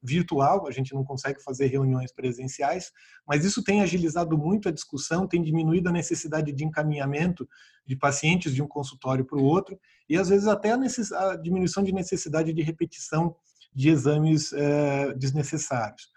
virtual, 0.00 0.68
a 0.68 0.70
gente 0.70 0.94
não 0.94 1.04
consegue 1.04 1.42
fazer 1.42 1.66
reuniões 1.66 2.12
presenciais, 2.12 2.92
mas 3.26 3.44
isso 3.44 3.64
tem 3.64 3.82
agilizado 3.82 4.38
muito 4.38 4.68
a 4.68 4.72
discussão, 4.72 5.26
tem 5.26 5.42
diminuído 5.42 5.88
a 5.88 5.92
necessidade 5.92 6.52
de 6.52 6.64
encaminhamento 6.64 7.48
de 7.84 7.96
pacientes 7.96 8.54
de 8.54 8.62
um 8.62 8.68
consultório 8.68 9.24
para 9.24 9.38
o 9.38 9.44
outro, 9.44 9.76
e 10.08 10.16
às 10.16 10.28
vezes 10.28 10.46
até 10.46 10.70
a, 10.70 10.76
a, 10.76 11.36
diminuição 11.36 11.82
de 11.82 11.92
necessidade 11.92 12.52
de 12.52 12.62
repetição 12.62 13.34
de 13.74 13.88
exames 13.88 14.52
é, 14.52 15.12
desnecessários. 15.14 16.08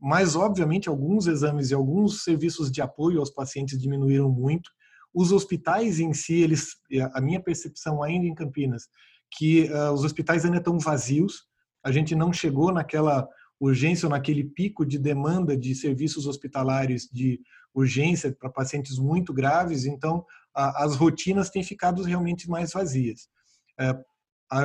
Mas, 0.00 0.34
obviamente, 0.34 0.88
alguns 0.88 1.26
exames 1.26 1.70
e 1.70 1.74
alguns 1.74 2.24
serviços 2.24 2.70
de 2.70 2.80
apoio 2.80 3.20
aos 3.20 3.30
pacientes 3.30 3.78
diminuíram 3.78 4.30
muito, 4.30 4.70
os 5.14 5.32
hospitais 5.32 6.00
em 6.00 6.12
si, 6.12 6.34
eles, 6.34 6.76
a 7.12 7.20
minha 7.20 7.40
percepção 7.40 8.02
ainda 8.02 8.26
em 8.26 8.34
Campinas, 8.34 8.84
que 9.36 9.70
uh, 9.70 9.92
os 9.92 10.04
hospitais 10.04 10.44
ainda 10.44 10.58
estão 10.58 10.78
vazios. 10.78 11.44
A 11.84 11.90
gente 11.90 12.14
não 12.14 12.32
chegou 12.32 12.72
naquela 12.72 13.28
urgência 13.60 14.06
ou 14.06 14.10
naquele 14.10 14.44
pico 14.44 14.84
de 14.84 14.98
demanda 14.98 15.56
de 15.56 15.74
serviços 15.74 16.26
hospitalares 16.26 17.08
de 17.12 17.40
urgência 17.74 18.34
para 18.38 18.50
pacientes 18.50 18.98
muito 18.98 19.32
graves. 19.32 19.86
Então, 19.86 20.24
as 20.54 20.96
rotinas 20.96 21.48
têm 21.48 21.62
ficado 21.62 22.02
realmente 22.02 22.48
mais 22.48 22.72
vazias. 22.72 23.28
É, 23.78 23.98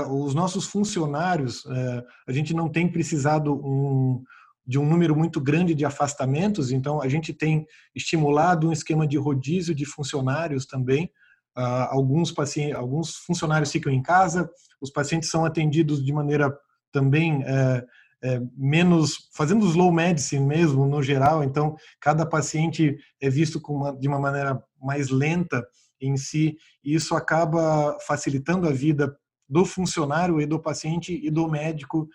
os 0.10 0.36
nossos 0.36 0.66
funcionários, 0.66 1.66
é, 1.66 2.04
a 2.28 2.32
gente 2.32 2.54
não 2.54 2.70
tem 2.70 2.92
precisado 2.92 3.54
um, 3.54 4.22
de 4.68 4.78
um 4.78 4.86
número 4.86 5.16
muito 5.16 5.40
grande 5.40 5.74
de 5.74 5.86
afastamentos, 5.86 6.72
então 6.72 7.02
a 7.02 7.08
gente 7.08 7.34
tem 7.34 7.66
estimulado 7.96 8.68
um 8.68 8.74
esquema 8.74 9.08
de 9.08 9.18
rodízio 9.18 9.74
de 9.74 9.86
funcionários 9.86 10.66
também. 10.66 11.10
Uh, 11.58 11.88
alguns, 11.90 12.32
pacientes, 12.32 12.76
alguns 12.76 13.16
funcionários 13.16 13.72
ficam 13.72 13.92
em 13.92 14.02
casa, 14.02 14.50
os 14.82 14.92
pacientes 14.92 15.30
são 15.30 15.46
atendidos 15.46 16.04
de 16.04 16.12
maneira 16.12 16.56
também 16.92 17.44
é, 17.44 17.86
é, 18.24 18.42
menos, 18.56 19.30
fazendo 19.34 19.66
slow 19.66 19.92
medicine 19.92 20.46
mesmo, 20.46 20.86
no 20.86 21.02
geral, 21.02 21.44
então 21.44 21.76
cada 22.00 22.26
paciente 22.26 22.98
é 23.22 23.30
visto 23.30 23.62
uma, 23.70 23.96
de 23.96 24.08
uma 24.08 24.20
maneira 24.20 24.62
mais 24.82 25.10
lenta 25.10 25.66
em 26.00 26.18
si, 26.18 26.58
e 26.84 26.94
isso 26.94 27.16
acaba 27.16 27.98
facilitando 28.06 28.68
a 28.68 28.72
vida 28.72 29.18
do 29.50 29.66
funcionário 29.66 30.42
e 30.42 30.46
do 30.46 30.60
paciente 30.60 31.20
e 31.24 31.32
do 31.32 31.48
médico 31.48 32.08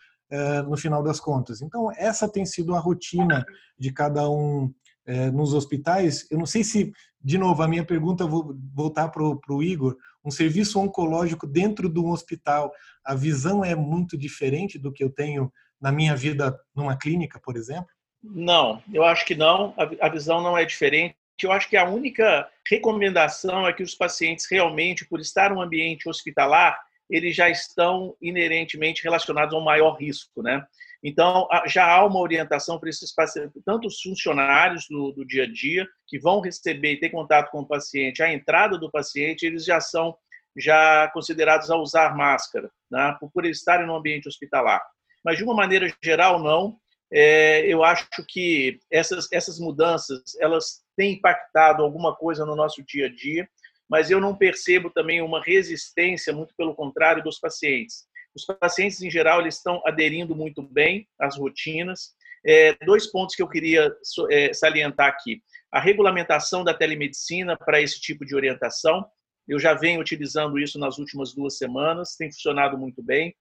no 0.62 0.76
final 0.76 1.02
das 1.02 1.20
contas. 1.20 1.60
Então, 1.60 1.90
essa 1.96 2.26
tem 2.26 2.46
sido 2.46 2.74
a 2.74 2.78
rotina 2.78 3.44
de 3.78 3.92
cada 3.92 4.28
um 4.30 4.72
é, 5.06 5.30
nos 5.30 5.52
hospitais. 5.52 6.26
Eu 6.30 6.38
não 6.38 6.46
sei 6.46 6.64
se, 6.64 6.92
de 7.20 7.36
novo, 7.36 7.62
a 7.62 7.68
minha 7.68 7.84
pergunta, 7.84 8.26
vou 8.26 8.56
voltar 8.74 9.08
para 9.08 9.22
o 9.22 9.62
Igor, 9.62 9.96
um 10.24 10.30
serviço 10.30 10.78
oncológico 10.80 11.46
dentro 11.46 11.88
de 11.88 11.98
um 11.98 12.10
hospital, 12.10 12.72
a 13.04 13.14
visão 13.14 13.64
é 13.64 13.74
muito 13.74 14.16
diferente 14.16 14.78
do 14.78 14.92
que 14.92 15.02
eu 15.02 15.10
tenho 15.10 15.52
na 15.80 15.90
minha 15.90 16.14
vida 16.14 16.56
numa 16.74 16.96
clínica, 16.96 17.40
por 17.42 17.56
exemplo? 17.56 17.88
Não, 18.22 18.80
eu 18.92 19.02
acho 19.02 19.26
que 19.26 19.34
não, 19.34 19.74
a 20.00 20.08
visão 20.08 20.40
não 20.40 20.56
é 20.56 20.64
diferente. 20.64 21.16
Eu 21.42 21.50
acho 21.50 21.68
que 21.68 21.76
a 21.76 21.88
única 21.88 22.48
recomendação 22.70 23.66
é 23.66 23.72
que 23.72 23.82
os 23.82 23.96
pacientes 23.96 24.46
realmente, 24.48 25.04
por 25.04 25.18
estar 25.18 25.50
em 25.50 25.54
um 25.56 25.60
ambiente 25.60 26.08
hospitalar, 26.08 26.78
eles 27.11 27.35
já 27.37 27.50
estão 27.50 28.16
inerentemente 28.21 29.02
relacionados 29.02 29.54
a 29.54 29.59
um 29.59 29.64
maior 29.64 29.94
risco, 29.94 30.42
né? 30.42 30.64
Então, 31.04 31.49
já 31.66 31.85
há 31.85 32.04
uma 32.04 32.21
orientação 32.21 32.78
para 32.78 32.88
esses 32.88 33.12
pacientes, 33.12 33.61
tanto 33.64 33.88
os 33.88 34.00
funcionários 34.00 34.87
do, 34.88 35.11
do, 35.12 35.26
dia 35.26 35.42
a 35.44 35.50
dia, 35.50 35.87
que 36.06 36.18
vão 36.18 36.40
receber 36.40 36.92
e 36.92 37.00
ter 37.00 37.11
contato 37.11 37.50
com 37.50 37.61
o 37.61 37.66
paciente, 37.66 38.23
a 38.23 38.32
entrada 38.32 38.78
do 38.78 38.90
paciente, 38.90 39.44
eles 39.44 39.64
já 39.64 39.80
são 39.80 40.16
já 40.56 41.11
considerados 41.12 41.71
a 41.71 41.76
usar 41.76 42.14
máscara, 42.14 42.71
né? 42.90 43.16
por, 43.18 43.30
por 43.32 43.47
estarem 43.47 43.87
no 43.87 43.97
ambiente 43.97 44.28
hospitalar. 44.28 44.82
Mas, 45.25 45.38
de 45.38 45.44
uma 45.44 45.54
maneira 45.54 45.92
geral, 46.02 46.38
não. 46.40 46.76
É, 47.14 47.66
eu 47.66 47.85
acho 47.85 48.06
que 48.28 48.78
essas, 48.90 49.30
essas 49.30 49.59
mudanças, 49.59 50.23
elas 50.40 50.82
têm 50.97 51.14
impactado 51.14 51.82
alguma 51.82 52.16
coisa 52.16 52.47
no 52.47 52.56
nosso 52.56 52.82
dia 52.85 53.06
a 53.06 53.14
dia, 53.14 53.47
mas 53.92 54.11
eu 54.11 54.18
não 54.18 54.34
percebo 54.34 54.88
também 54.88 55.20
uma 55.20 55.42
resistência, 55.42 56.32
muito 56.32 56.54
pelo 56.56 56.75
contrário, 56.75 57.22
dos 57.22 57.38
pacientes. 57.38 58.06
Os 58.34 58.46
pacientes, 58.46 59.02
em 59.02 59.11
geral, 59.11 59.42
eles 59.42 59.56
estão 59.56 59.82
aderindo 59.84 60.34
muito 60.34 60.62
bem 60.62 61.06
às 61.20 61.37
rotinas. 61.37 62.14
É, 62.42 62.75
dois 62.87 63.11
pontos 63.11 63.37
que 63.37 63.42
eu 63.42 63.49
queria 63.49 63.94
é, 64.30 64.50
salientar 64.54 65.08
aqui. 65.08 65.42
A 65.70 65.78
regulamentação 65.78 66.64
da 66.64 66.72
telemedicina 66.72 67.54
para 67.54 67.82
esse 67.82 68.00
tipo 68.00 68.25
de 68.25 68.34
orientação. 68.34 69.04
Eu 69.46 69.58
já 69.58 69.75
venho 69.75 70.00
utilizando 70.00 70.58
isso 70.58 70.78
nas 70.78 70.96
últimas 70.99 71.34
duas 71.34 71.58
semanas, 71.58 72.16
tem 72.16 72.32
funcionado 72.32 72.78
muito 72.78 73.02
bem. 73.02 73.37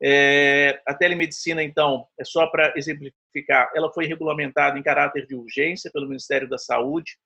É, 0.00 0.80
a 0.86 0.94
telemedicina, 0.94 1.64
então, 1.64 2.06
é 2.20 2.22
só 2.24 2.46
para 2.46 2.72
exemplificar, 2.76 3.72
ela 3.74 3.92
foi 3.92 4.06
regulamentada 4.06 4.78
em 4.78 4.84
caráter 4.84 5.26
de 5.26 5.34
urgência 5.34 5.90
pelo 5.92 6.06
Ministério 6.06 6.48
da 6.48 6.58
Saúde, 6.58 7.16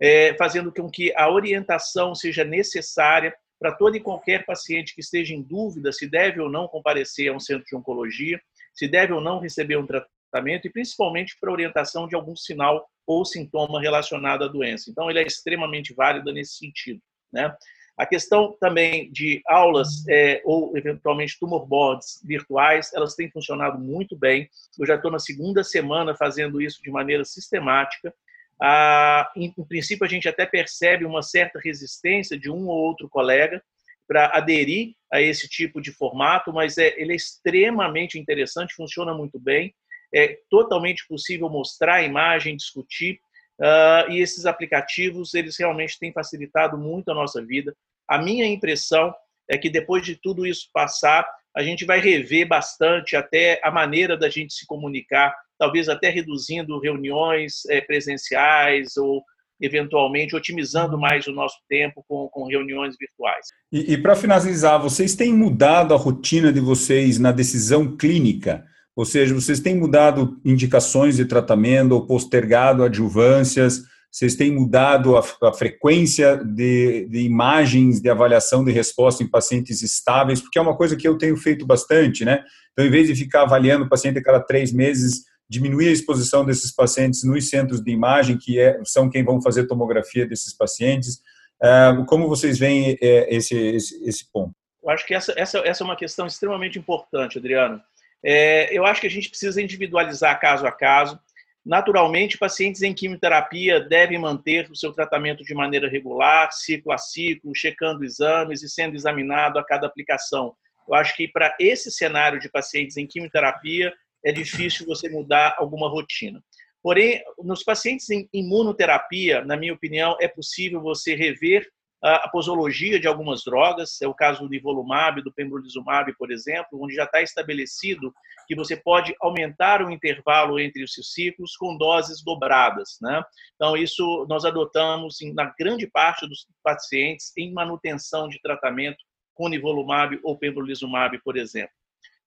é, 0.00 0.34
fazendo 0.38 0.72
com 0.72 0.90
que 0.90 1.12
a 1.16 1.30
orientação 1.30 2.14
seja 2.14 2.44
necessária 2.44 3.34
para 3.58 3.72
todo 3.72 3.96
e 3.96 4.00
qualquer 4.00 4.46
paciente 4.46 4.94
que 4.94 5.02
esteja 5.02 5.34
em 5.34 5.42
dúvida 5.42 5.92
se 5.92 6.08
deve 6.08 6.40
ou 6.40 6.48
não 6.48 6.66
comparecer 6.66 7.30
a 7.30 7.36
um 7.36 7.40
centro 7.40 7.66
de 7.66 7.76
oncologia, 7.76 8.40
se 8.72 8.88
deve 8.88 9.12
ou 9.12 9.20
não 9.20 9.38
receber 9.38 9.76
um 9.76 9.86
tratamento 9.86 10.66
e 10.66 10.70
principalmente 10.70 11.36
para 11.38 11.52
orientação 11.52 12.08
de 12.08 12.14
algum 12.14 12.34
sinal 12.34 12.88
ou 13.06 13.24
sintoma 13.24 13.80
relacionado 13.80 14.44
à 14.44 14.48
doença. 14.48 14.90
Então, 14.90 15.10
ele 15.10 15.18
é 15.18 15.26
extremamente 15.26 15.92
válido 15.92 16.32
nesse 16.32 16.56
sentido. 16.56 17.00
Né? 17.30 17.54
A 17.98 18.06
questão 18.06 18.56
também 18.58 19.12
de 19.12 19.42
aulas 19.46 20.06
é, 20.08 20.40
ou, 20.44 20.74
eventualmente, 20.74 21.38
tumor 21.38 21.66
boards 21.66 22.20
virtuais, 22.24 22.90
elas 22.94 23.14
têm 23.14 23.30
funcionado 23.30 23.78
muito 23.78 24.16
bem. 24.16 24.48
Eu 24.78 24.86
já 24.86 24.94
estou 24.94 25.10
na 25.10 25.18
segunda 25.18 25.62
semana 25.62 26.16
fazendo 26.16 26.62
isso 26.62 26.80
de 26.82 26.90
maneira 26.90 27.24
sistemática. 27.26 28.14
Ah, 28.62 29.30
em, 29.36 29.54
em, 29.56 29.64
princípio, 29.64 30.04
a 30.04 30.08
gente 30.08 30.28
até 30.28 30.44
percebe 30.44 31.04
uma 31.04 31.22
certa 31.22 31.58
resistência 31.58 32.38
de 32.38 32.50
um 32.50 32.68
ou 32.68 32.76
outro 32.76 33.08
colega 33.08 33.62
para 34.06 34.36
aderir 34.36 34.94
a 35.12 35.20
esse 35.20 35.48
tipo 35.48 35.80
de 35.80 35.92
formato, 35.92 36.52
mas 36.52 36.76
é, 36.76 36.94
ele 37.00 37.12
é 37.12 37.16
extremamente 37.16 38.18
interessante, 38.18 38.74
funciona 38.74 39.14
muito 39.14 39.38
bem. 39.38 39.74
É 40.12 40.38
totalmente 40.50 41.06
possível 41.06 41.48
mostrar 41.48 41.96
a 41.96 42.02
imagem, 42.02 42.56
discutir, 42.56 43.20
Uh, 43.60 44.10
e 44.10 44.20
esses 44.20 44.46
aplicativos 44.46 45.34
eles 45.34 45.58
realmente 45.58 45.98
têm 45.98 46.10
facilitado 46.14 46.78
muito 46.78 47.10
a 47.10 47.14
nossa 47.14 47.44
vida. 47.44 47.76
A 48.08 48.16
minha 48.16 48.46
impressão 48.46 49.14
é 49.46 49.58
que 49.58 49.68
depois 49.68 50.02
de 50.02 50.16
tudo 50.16 50.46
isso 50.46 50.70
passar, 50.72 51.28
a 51.54 51.62
gente 51.62 51.84
vai 51.84 52.00
rever 52.00 52.48
bastante 52.48 53.16
até 53.16 53.60
a 53.62 53.70
maneira 53.70 54.16
da 54.16 54.30
gente 54.30 54.54
se 54.54 54.66
comunicar, 54.66 55.36
talvez 55.60 55.90
até 55.90 56.08
reduzindo 56.08 56.80
reuniões 56.80 57.66
é, 57.68 57.82
presenciais 57.82 58.96
ou 58.96 59.22
eventualmente 59.60 60.34
otimizando 60.34 60.98
mais 60.98 61.26
o 61.26 61.32
nosso 61.32 61.56
tempo 61.68 62.02
com, 62.08 62.28
com 62.32 62.48
reuniões 62.48 62.96
virtuais. 62.98 63.46
E, 63.70 63.92
e 63.92 63.98
para 63.98 64.16
finalizar, 64.16 64.80
vocês 64.80 65.14
têm 65.14 65.34
mudado 65.34 65.92
a 65.92 65.98
rotina 65.98 66.50
de 66.50 66.60
vocês 66.60 67.18
na 67.18 67.30
decisão 67.30 67.94
clínica? 67.94 68.64
Ou 68.96 69.04
seja, 69.04 69.34
vocês 69.34 69.60
têm 69.60 69.76
mudado 69.76 70.40
indicações 70.42 71.16
de 71.16 71.26
tratamento 71.26 71.92
ou 71.92 72.06
postergado 72.06 72.82
adjuvâncias? 72.82 73.82
Vocês 74.10 74.34
têm 74.34 74.50
mudado 74.50 75.16
a, 75.16 75.22
a 75.42 75.52
frequência 75.52 76.36
de, 76.42 77.06
de, 77.06 77.20
imagens 77.20 78.00
de 78.00 78.08
avaliação 78.08 78.64
de 78.64 78.72
resposta 78.72 79.22
em 79.22 79.28
pacientes 79.28 79.82
estáveis, 79.82 80.40
porque 80.40 80.58
é 80.58 80.62
uma 80.62 80.76
coisa 80.76 80.96
que 80.96 81.06
eu 81.06 81.18
tenho 81.18 81.36
feito 81.36 81.66
bastante, 81.66 82.24
né? 82.24 82.42
Então, 82.72 82.84
em 82.84 82.90
vez 82.90 83.06
de 83.06 83.14
ficar 83.14 83.42
avaliando 83.42 83.84
o 83.84 83.88
paciente 83.88 84.18
a 84.18 84.22
cada 84.22 84.40
três 84.40 84.72
meses, 84.72 85.29
diminuir 85.50 85.88
a 85.88 85.92
exposição 85.92 86.44
desses 86.44 86.72
pacientes 86.72 87.24
nos 87.24 87.50
centros 87.50 87.82
de 87.82 87.90
imagem, 87.90 88.38
que 88.38 88.60
é, 88.60 88.80
são 88.84 89.10
quem 89.10 89.24
vão 89.24 89.42
fazer 89.42 89.66
tomografia 89.66 90.24
desses 90.24 90.56
pacientes. 90.56 91.20
Uh, 91.60 92.06
como 92.06 92.28
vocês 92.28 92.56
veem 92.56 92.96
é, 93.02 93.34
esse, 93.34 93.56
esse, 93.56 94.08
esse, 94.08 94.32
ponto? 94.32 94.54
Eu 94.80 94.88
acho 94.88 95.04
que 95.04 95.12
essa, 95.12 95.34
essa, 95.36 95.58
essa 95.58 95.82
é 95.82 95.84
uma 95.84 95.96
questão 95.96 96.24
extremamente 96.24 96.78
importante, 96.78 97.36
Adriano. 97.36 97.82
É, 98.24 98.72
eu 98.72 98.86
acho 98.86 99.00
que 99.00 99.08
a 99.08 99.10
gente 99.10 99.28
precisa 99.28 99.60
individualizar 99.60 100.38
caso 100.40 100.64
a 100.66 100.70
caso. 100.70 101.18
Naturalmente, 101.66 102.38
pacientes 102.38 102.82
em 102.82 102.94
quimioterapia 102.94 103.80
devem 103.80 104.18
manter 104.18 104.70
o 104.70 104.76
seu 104.76 104.92
tratamento 104.92 105.42
de 105.42 105.52
maneira 105.52 105.88
regular, 105.88 106.50
ciclo 106.52 106.92
a 106.92 106.98
ciclo, 106.98 107.54
checando 107.54 108.04
exames 108.04 108.62
e 108.62 108.68
sendo 108.68 108.94
examinado 108.94 109.58
a 109.58 109.64
cada 109.64 109.86
aplicação. 109.86 110.54
Eu 110.88 110.94
acho 110.94 111.14
que 111.16 111.26
para 111.26 111.54
esse 111.58 111.90
cenário 111.90 112.38
de 112.38 112.48
pacientes 112.48 112.96
em 112.96 113.06
quimioterapia 113.06 113.92
é 114.24 114.32
difícil 114.32 114.86
você 114.86 115.08
mudar 115.08 115.56
alguma 115.58 115.88
rotina. 115.88 116.42
Porém, 116.82 117.22
nos 117.38 117.62
pacientes 117.62 118.08
em 118.10 118.28
imunoterapia, 118.32 119.44
na 119.44 119.56
minha 119.56 119.74
opinião, 119.74 120.16
é 120.20 120.28
possível 120.28 120.80
você 120.80 121.14
rever 121.14 121.66
a 122.02 122.28
posologia 122.30 122.98
de 122.98 123.06
algumas 123.06 123.44
drogas, 123.44 124.00
é 124.00 124.08
o 124.08 124.14
caso 124.14 124.40
do 124.40 124.48
nivolumab, 124.48 125.20
do 125.20 125.32
pembrolizumab, 125.32 126.14
por 126.16 126.32
exemplo, 126.32 126.82
onde 126.82 126.94
já 126.94 127.04
está 127.04 127.20
estabelecido 127.20 128.10
que 128.48 128.56
você 128.56 128.74
pode 128.74 129.14
aumentar 129.20 129.82
o 129.82 129.90
intervalo 129.90 130.58
entre 130.58 130.82
os 130.82 130.94
seus 130.94 131.12
ciclos 131.12 131.54
com 131.56 131.76
doses 131.76 132.24
dobradas. 132.24 132.96
Né? 133.02 133.22
Então, 133.54 133.76
isso 133.76 134.26
nós 134.30 134.46
adotamos 134.46 135.18
na 135.34 135.54
grande 135.58 135.86
parte 135.86 136.26
dos 136.26 136.46
pacientes 136.62 137.32
em 137.36 137.52
manutenção 137.52 138.28
de 138.28 138.40
tratamento 138.40 138.98
com 139.34 139.48
nivolumab 139.48 140.18
ou 140.24 140.38
pembrolizumab, 140.38 141.20
por 141.22 141.36
exemplo. 141.36 141.74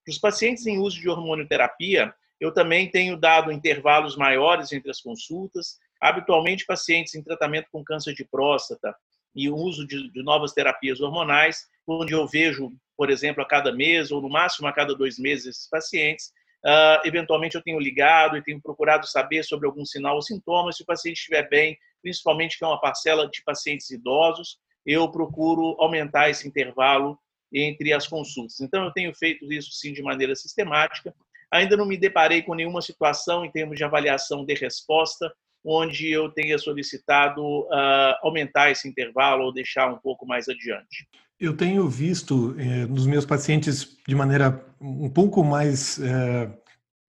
Para 0.05 0.11
os 0.11 0.19
pacientes 0.19 0.65
em 0.65 0.79
uso 0.79 0.99
de 0.99 1.09
hormonioterapia, 1.09 2.13
eu 2.39 2.53
também 2.53 2.89
tenho 2.89 3.17
dado 3.17 3.51
intervalos 3.51 4.17
maiores 4.17 4.71
entre 4.73 4.91
as 4.91 4.99
consultas. 4.99 5.77
Habitualmente, 6.01 6.65
pacientes 6.65 7.15
em 7.15 7.23
tratamento 7.23 7.67
com 7.71 7.83
câncer 7.83 8.13
de 8.13 8.25
próstata 8.25 8.93
e 9.33 9.49
uso 9.49 9.87
de, 9.87 10.11
de, 10.11 10.21
novas 10.21 10.51
terapias 10.51 10.99
hormonais, 10.99 11.67
onde 11.87 12.13
eu 12.13 12.27
vejo, 12.27 12.71
por 12.97 13.09
exemplo, 13.09 13.41
a 13.41 13.47
cada 13.47 13.71
mês 13.71 14.11
ou 14.11 14.21
no 14.21 14.29
máximo 14.29 14.67
a 14.67 14.73
cada 14.73 14.93
dois 14.93 15.17
meses 15.17 15.45
esses 15.45 15.69
pacientes. 15.69 16.31
Uh, 16.65 17.05
eventualmente 17.05 17.55
eu 17.55 17.61
tenho 17.61 17.79
ligado 17.79 18.37
e 18.37 18.43
tenho 18.43 18.61
procurado 18.61 19.07
saber 19.07 19.43
sobre 19.43 19.65
algum 19.65 19.85
sinal 19.85 20.15
ou 20.15 20.21
sintoma. 20.21 20.71
Se 20.71 20.83
o 20.83 20.85
paciente 20.85 21.17
estiver 21.17 21.47
bem, 21.49 21.77
principalmente 22.01 22.57
que 22.57 22.63
é 22.63 22.67
uma 22.67 22.79
parcela 22.79 23.29
de 23.29 23.41
pacientes 23.43 23.89
idosos, 23.89 24.57
eu 24.85 25.09
procuro 25.09 25.77
aumentar 25.79 26.29
esse 26.29 26.47
intervalo 26.47 27.17
entre 27.53 27.93
as 27.93 28.07
consultas. 28.07 28.59
Então 28.61 28.85
eu 28.85 28.91
tenho 28.91 29.13
feito 29.13 29.51
isso 29.51 29.71
sim 29.71 29.93
de 29.93 30.01
maneira 30.01 30.35
sistemática. 30.35 31.13
Ainda 31.51 31.77
não 31.77 31.85
me 31.85 31.97
deparei 31.97 32.41
com 32.41 32.55
nenhuma 32.55 32.81
situação 32.81 33.45
em 33.45 33.51
termos 33.51 33.77
de 33.77 33.83
avaliação 33.83 34.43
de 34.43 34.53
resposta 34.55 35.31
onde 35.65 36.11
eu 36.11 36.29
tenha 36.29 36.57
solicitado 36.57 37.41
uh, 37.41 38.15
aumentar 38.21 38.69
esse 38.69 38.87
intervalo 38.87 39.45
ou 39.45 39.53
deixar 39.53 39.91
um 39.91 39.97
pouco 39.97 40.25
mais 40.25 40.49
adiante. 40.49 41.07
Eu 41.39 41.55
tenho 41.55 41.87
visto 41.89 42.55
eh, 42.57 42.85
nos 42.85 43.05
meus 43.05 43.25
pacientes 43.25 43.97
de 44.07 44.15
maneira 44.15 44.65
um 44.79 45.09
pouco 45.09 45.43
mais 45.43 45.99
eh, 45.99 46.49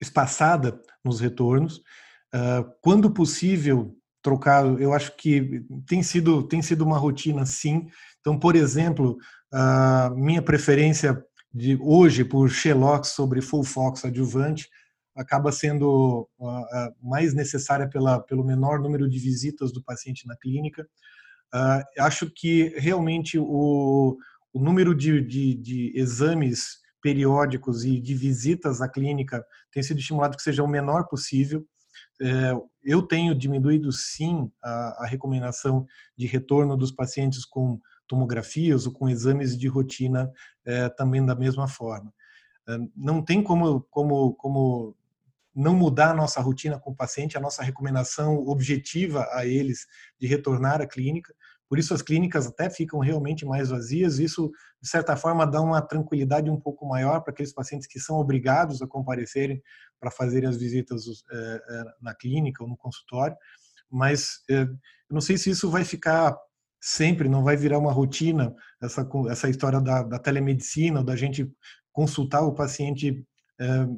espaçada 0.01 0.81
nos 1.05 1.21
retornos, 1.21 1.79
uh, 2.35 2.65
quando 2.81 3.11
possível 3.11 3.95
trocar. 4.25 4.65
Eu 4.81 4.95
acho 4.95 5.15
que 5.17 5.63
tem 5.87 6.03
sido 6.03 6.43
tem 6.49 6.63
sido 6.63 6.83
uma 6.83 6.99
rotina 6.99 7.45
sim. 7.45 7.87
Então, 8.21 8.39
por 8.39 8.57
exemplo, 8.57 9.19
a 9.53 10.11
minha 10.17 10.41
preferência 10.41 11.23
de 11.53 11.79
hoje 11.81 12.25
por 12.25 12.49
Xelox 12.49 13.09
sobre 13.09 13.41
Fox 13.43 14.05
adjuvante 14.05 14.69
acaba 15.15 15.53
sendo 15.53 16.29
mais 17.01 17.35
necessária 17.35 17.89
pela, 17.89 18.19
pelo 18.21 18.43
menor 18.43 18.81
número 18.81 19.09
de 19.09 19.19
visitas 19.19 19.73
do 19.73 19.85
paciente 19.85 20.27
na 20.27 20.37
clínica. 20.37 20.85
Acho 21.99 22.29
que 22.29 22.75
realmente 22.79 23.39
o, 23.39 24.17
o 24.53 24.61
número 24.61 24.93
de, 24.93 25.21
de, 25.21 25.55
de, 25.55 25.93
exames 25.95 26.79
periódicos 27.01 27.85
e 27.85 28.01
de 28.01 28.15
visitas 28.15 28.81
à 28.81 28.89
clínica 28.89 29.45
tem 29.71 29.83
sido 29.83 30.01
estimulado 30.01 30.37
que 30.37 30.43
seja 30.43 30.65
o 30.65 30.69
menor 30.69 31.07
possível. 31.07 31.65
É, 32.21 32.53
eu 32.83 33.03
tenho 33.03 33.35
diminuído 33.35 33.91
sim 33.93 34.51
a, 34.63 35.05
a 35.05 35.07
recomendação 35.07 35.87
de 36.17 36.27
retorno 36.27 36.77
dos 36.77 36.93
pacientes 36.93 37.45
com 37.45 37.81
tomografias 38.07 38.87
ou 38.87 38.93
com 38.93 39.09
exames 39.09 39.57
de 39.59 39.67
rotina 39.67 40.31
é, 40.65 40.89
também 40.89 41.25
da 41.25 41.35
mesma 41.35 41.67
forma. 41.67 42.13
É, 42.69 42.79
não 42.97 43.23
tem 43.23 43.43
como, 43.43 43.83
como, 43.91 44.35
como 44.35 44.97
não 45.55 45.75
mudar 45.75 46.11
a 46.11 46.15
nossa 46.15 46.41
rotina 46.41 46.79
com 46.79 46.91
o 46.91 46.97
paciente, 46.97 47.37
a 47.37 47.41
nossa 47.41 47.63
recomendação 47.63 48.37
objetiva 48.47 49.27
a 49.33 49.47
eles 49.47 49.87
de 50.21 50.27
retornar 50.27 50.81
à 50.81 50.87
clínica. 50.87 51.35
Por 51.69 51.79
isso 51.79 51.95
as 51.95 52.03
clínicas 52.03 52.47
até 52.47 52.69
ficam 52.69 53.01
realmente 53.01 53.45
mais 53.45 53.71
vazias. 53.71 54.19
Isso, 54.19 54.51
de 54.83 54.89
certa 54.89 55.17
forma, 55.17 55.47
dá 55.47 55.61
uma 55.61 55.81
tranquilidade 55.81 56.51
um 56.51 56.61
pouco 56.61 56.87
maior 56.87 57.21
para 57.21 57.33
aqueles 57.33 57.53
pacientes 57.53 57.87
que 57.87 57.99
são 57.99 58.17
obrigados 58.17 58.83
a 58.83 58.87
comparecerem 58.87 59.63
para 60.01 60.11
fazerem 60.11 60.49
as 60.49 60.57
visitas 60.57 61.05
é, 61.31 61.85
na 62.01 62.15
clínica 62.15 62.63
ou 62.63 62.69
no 62.69 62.77
consultório. 62.77 63.37
Mas 63.91 64.41
é, 64.51 64.63
eu 64.63 64.69
não 65.11 65.21
sei 65.21 65.39
se 65.39 65.51
isso 65.51 65.71
vai 65.71 65.85
ficar 65.85 66.37
sempre, 66.81 67.29
não 67.29 67.43
vai 67.43 67.57
virar 67.57 67.79
uma 67.79 67.93
rotina, 67.93 68.55
essa, 68.83 69.09
essa 69.31 69.49
história 69.49 69.81
da, 69.81 70.03
da 70.03 70.19
telemedicina, 70.19 71.03
da 71.03 71.17
gente 71.17 71.51
consultar 71.93 72.43
o 72.43 72.55
paciente 72.55 73.25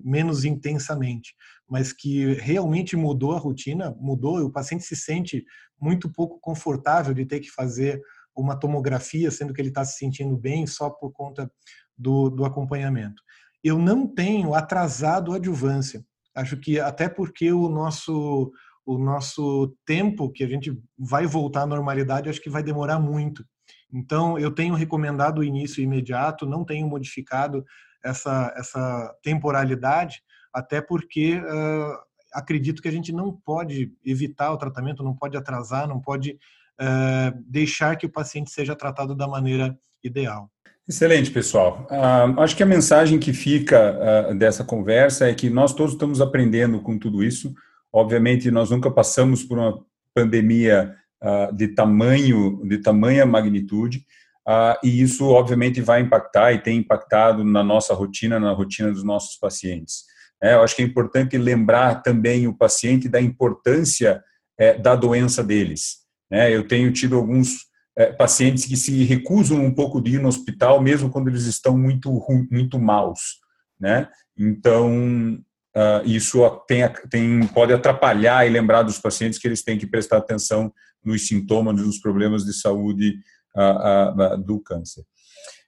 menos 0.04 0.44
intensamente, 0.44 1.34
mas 1.68 1.92
que 1.92 2.34
realmente 2.34 2.94
mudou 2.94 3.32
a 3.32 3.38
rotina, 3.38 3.96
mudou, 3.98 4.38
e 4.38 4.42
o 4.42 4.52
paciente 4.52 4.84
se 4.84 4.94
sente 4.94 5.44
muito 5.80 6.12
pouco 6.12 6.38
confortável 6.40 7.14
de 7.14 7.24
ter 7.24 7.40
que 7.40 7.50
fazer 7.50 8.00
uma 8.34 8.58
tomografia, 8.58 9.30
sendo 9.30 9.54
que 9.54 9.60
ele 9.60 9.70
está 9.70 9.84
se 9.84 9.96
sentindo 9.96 10.36
bem 10.36 10.66
só 10.66 10.90
por 10.90 11.10
conta 11.10 11.50
do, 11.96 12.28
do 12.28 12.44
acompanhamento. 12.44 13.22
Eu 13.66 13.78
não 13.78 14.06
tenho 14.06 14.54
atrasado 14.54 15.32
a 15.32 15.36
adjuvância. 15.36 16.04
Acho 16.32 16.56
que 16.56 16.78
até 16.78 17.08
porque 17.08 17.52
o 17.52 17.68
nosso 17.68 18.52
o 18.84 18.96
nosso 18.96 19.76
tempo 19.84 20.30
que 20.30 20.44
a 20.44 20.48
gente 20.48 20.80
vai 20.96 21.26
voltar 21.26 21.62
à 21.62 21.66
normalidade, 21.66 22.28
acho 22.28 22.40
que 22.40 22.48
vai 22.48 22.62
demorar 22.62 23.00
muito. 23.00 23.44
Então, 23.92 24.38
eu 24.38 24.52
tenho 24.52 24.74
recomendado 24.74 25.38
o 25.38 25.44
início 25.44 25.82
imediato, 25.82 26.46
não 26.46 26.64
tenho 26.64 26.86
modificado 26.86 27.64
essa, 28.04 28.54
essa 28.56 29.12
temporalidade, 29.24 30.22
até 30.54 30.80
porque 30.80 31.40
uh, 31.40 31.98
acredito 32.32 32.80
que 32.80 32.86
a 32.86 32.92
gente 32.92 33.12
não 33.12 33.32
pode 33.32 33.92
evitar 34.04 34.52
o 34.52 34.56
tratamento, 34.56 35.02
não 35.02 35.16
pode 35.16 35.36
atrasar, 35.36 35.88
não 35.88 36.00
pode 36.00 36.38
uh, 36.80 37.44
deixar 37.44 37.96
que 37.96 38.06
o 38.06 38.12
paciente 38.12 38.52
seja 38.52 38.76
tratado 38.76 39.16
da 39.16 39.26
maneira 39.26 39.76
ideal. 40.04 40.48
Excelente, 40.88 41.30
pessoal. 41.30 41.86
Uh, 41.90 42.40
acho 42.40 42.56
que 42.56 42.62
a 42.62 42.66
mensagem 42.66 43.18
que 43.18 43.32
fica 43.32 44.32
dessa 44.34 44.62
conversa 44.62 45.28
é 45.28 45.34
que 45.34 45.50
nós 45.50 45.74
todos 45.74 45.94
estamos 45.94 46.20
aprendendo 46.20 46.80
com 46.80 46.96
tudo 46.96 47.24
isso. 47.24 47.52
Obviamente, 47.92 48.50
nós 48.50 48.70
nunca 48.70 48.90
passamos 48.90 49.42
por 49.42 49.58
uma 49.58 49.84
pandemia 50.14 50.94
uh, 51.22 51.54
de 51.54 51.68
tamanho, 51.68 52.62
de 52.64 52.78
tamanha 52.78 53.26
magnitude, 53.26 54.04
uh, 54.46 54.78
e 54.82 55.02
isso 55.02 55.26
obviamente 55.26 55.80
vai 55.80 56.00
impactar 56.00 56.52
e 56.52 56.58
tem 56.58 56.78
impactado 56.78 57.44
na 57.44 57.62
nossa 57.62 57.94
rotina, 57.94 58.38
na 58.38 58.52
rotina 58.52 58.92
dos 58.92 59.04
nossos 59.04 59.36
pacientes. 59.36 60.04
É, 60.42 60.54
eu 60.54 60.62
acho 60.62 60.76
que 60.76 60.82
é 60.82 60.84
importante 60.84 61.36
lembrar 61.38 62.02
também 62.02 62.46
o 62.46 62.54
paciente 62.54 63.08
da 63.08 63.20
importância 63.20 64.22
é, 64.58 64.74
da 64.74 64.94
doença 64.94 65.42
deles. 65.42 65.98
Né? 66.30 66.54
Eu 66.54 66.66
tenho 66.66 66.92
tido 66.92 67.16
alguns 67.16 67.66
é, 67.96 68.12
pacientes 68.12 68.66
que 68.66 68.76
se 68.76 69.04
recusam 69.04 69.64
um 69.64 69.72
pouco 69.72 70.00
de 70.00 70.16
ir 70.16 70.20
no 70.20 70.28
hospital, 70.28 70.82
mesmo 70.82 71.08
quando 71.08 71.28
eles 71.28 71.46
estão 71.46 71.78
muito, 71.78 72.22
muito 72.50 72.78
maus. 72.78 73.40
Né? 73.80 74.08
Então, 74.36 75.38
uh, 75.74 76.04
isso 76.04 76.46
tem, 76.68 76.82
tem, 77.10 77.46
pode 77.48 77.72
atrapalhar 77.72 78.46
e 78.46 78.50
lembrar 78.50 78.82
dos 78.82 78.98
pacientes 78.98 79.38
que 79.38 79.48
eles 79.48 79.62
têm 79.62 79.78
que 79.78 79.86
prestar 79.86 80.18
atenção 80.18 80.72
nos 81.02 81.26
sintomas, 81.26 81.76
nos 81.76 81.98
problemas 81.98 82.44
de 82.44 82.52
saúde 82.52 83.18
uh, 83.56 84.34
uh, 84.34 84.38
do 84.38 84.60
câncer. 84.60 85.04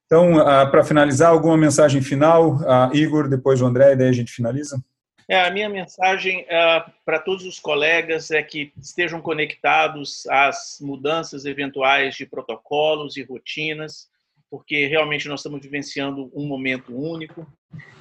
Então, 0.04 0.36
para 0.70 0.82
finalizar, 0.84 1.28
alguma 1.28 1.54
mensagem 1.54 2.00
final? 2.00 2.58
Igor, 2.94 3.28
depois 3.28 3.60
o 3.60 3.66
André, 3.66 3.92
e 3.92 3.96
daí 3.96 4.08
a 4.08 4.12
gente 4.12 4.32
finaliza? 4.32 4.82
É, 5.30 5.42
a 5.42 5.50
minha 5.50 5.68
mensagem 5.68 6.46
para 7.04 7.18
todos 7.18 7.44
os 7.44 7.60
colegas 7.60 8.30
é 8.30 8.42
que 8.42 8.72
estejam 8.80 9.20
conectados 9.20 10.26
às 10.26 10.78
mudanças 10.80 11.44
eventuais 11.44 12.14
de 12.14 12.24
protocolos 12.24 13.18
e 13.18 13.22
rotinas, 13.22 14.08
porque 14.50 14.86
realmente 14.86 15.28
nós 15.28 15.40
estamos 15.40 15.60
vivenciando 15.60 16.30
um 16.34 16.46
momento 16.46 16.96
único 16.96 17.46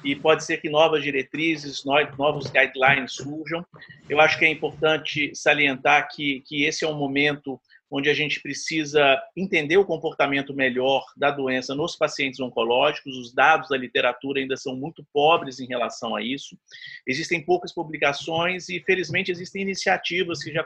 e 0.02 0.16
pode 0.16 0.42
ser 0.42 0.62
que 0.62 0.70
novas 0.70 1.02
diretrizes, 1.02 1.84
novos 2.16 2.50
guidelines 2.50 3.12
surjam. 3.12 3.62
Eu 4.08 4.18
acho 4.22 4.38
que 4.38 4.46
é 4.46 4.48
importante 4.48 5.30
salientar 5.34 6.08
que, 6.08 6.40
que 6.46 6.64
esse 6.64 6.82
é 6.82 6.88
um 6.88 6.96
momento 6.96 7.60
onde 7.90 8.10
a 8.10 8.14
gente 8.14 8.40
precisa 8.40 9.20
entender 9.36 9.76
o 9.78 9.84
comportamento 9.84 10.54
melhor 10.54 11.04
da 11.16 11.30
doença 11.30 11.74
nos 11.74 11.96
pacientes 11.96 12.38
oncológicos. 12.40 13.16
Os 13.16 13.32
dados 13.32 13.68
da 13.68 13.76
literatura 13.76 14.40
ainda 14.40 14.56
são 14.56 14.76
muito 14.76 15.06
pobres 15.12 15.58
em 15.58 15.66
relação 15.66 16.14
a 16.14 16.22
isso. 16.22 16.58
Existem 17.06 17.42
poucas 17.42 17.72
publicações 17.72 18.68
e, 18.68 18.80
felizmente, 18.80 19.30
existem 19.30 19.62
iniciativas 19.62 20.42
que 20.42 20.52
já 20.52 20.64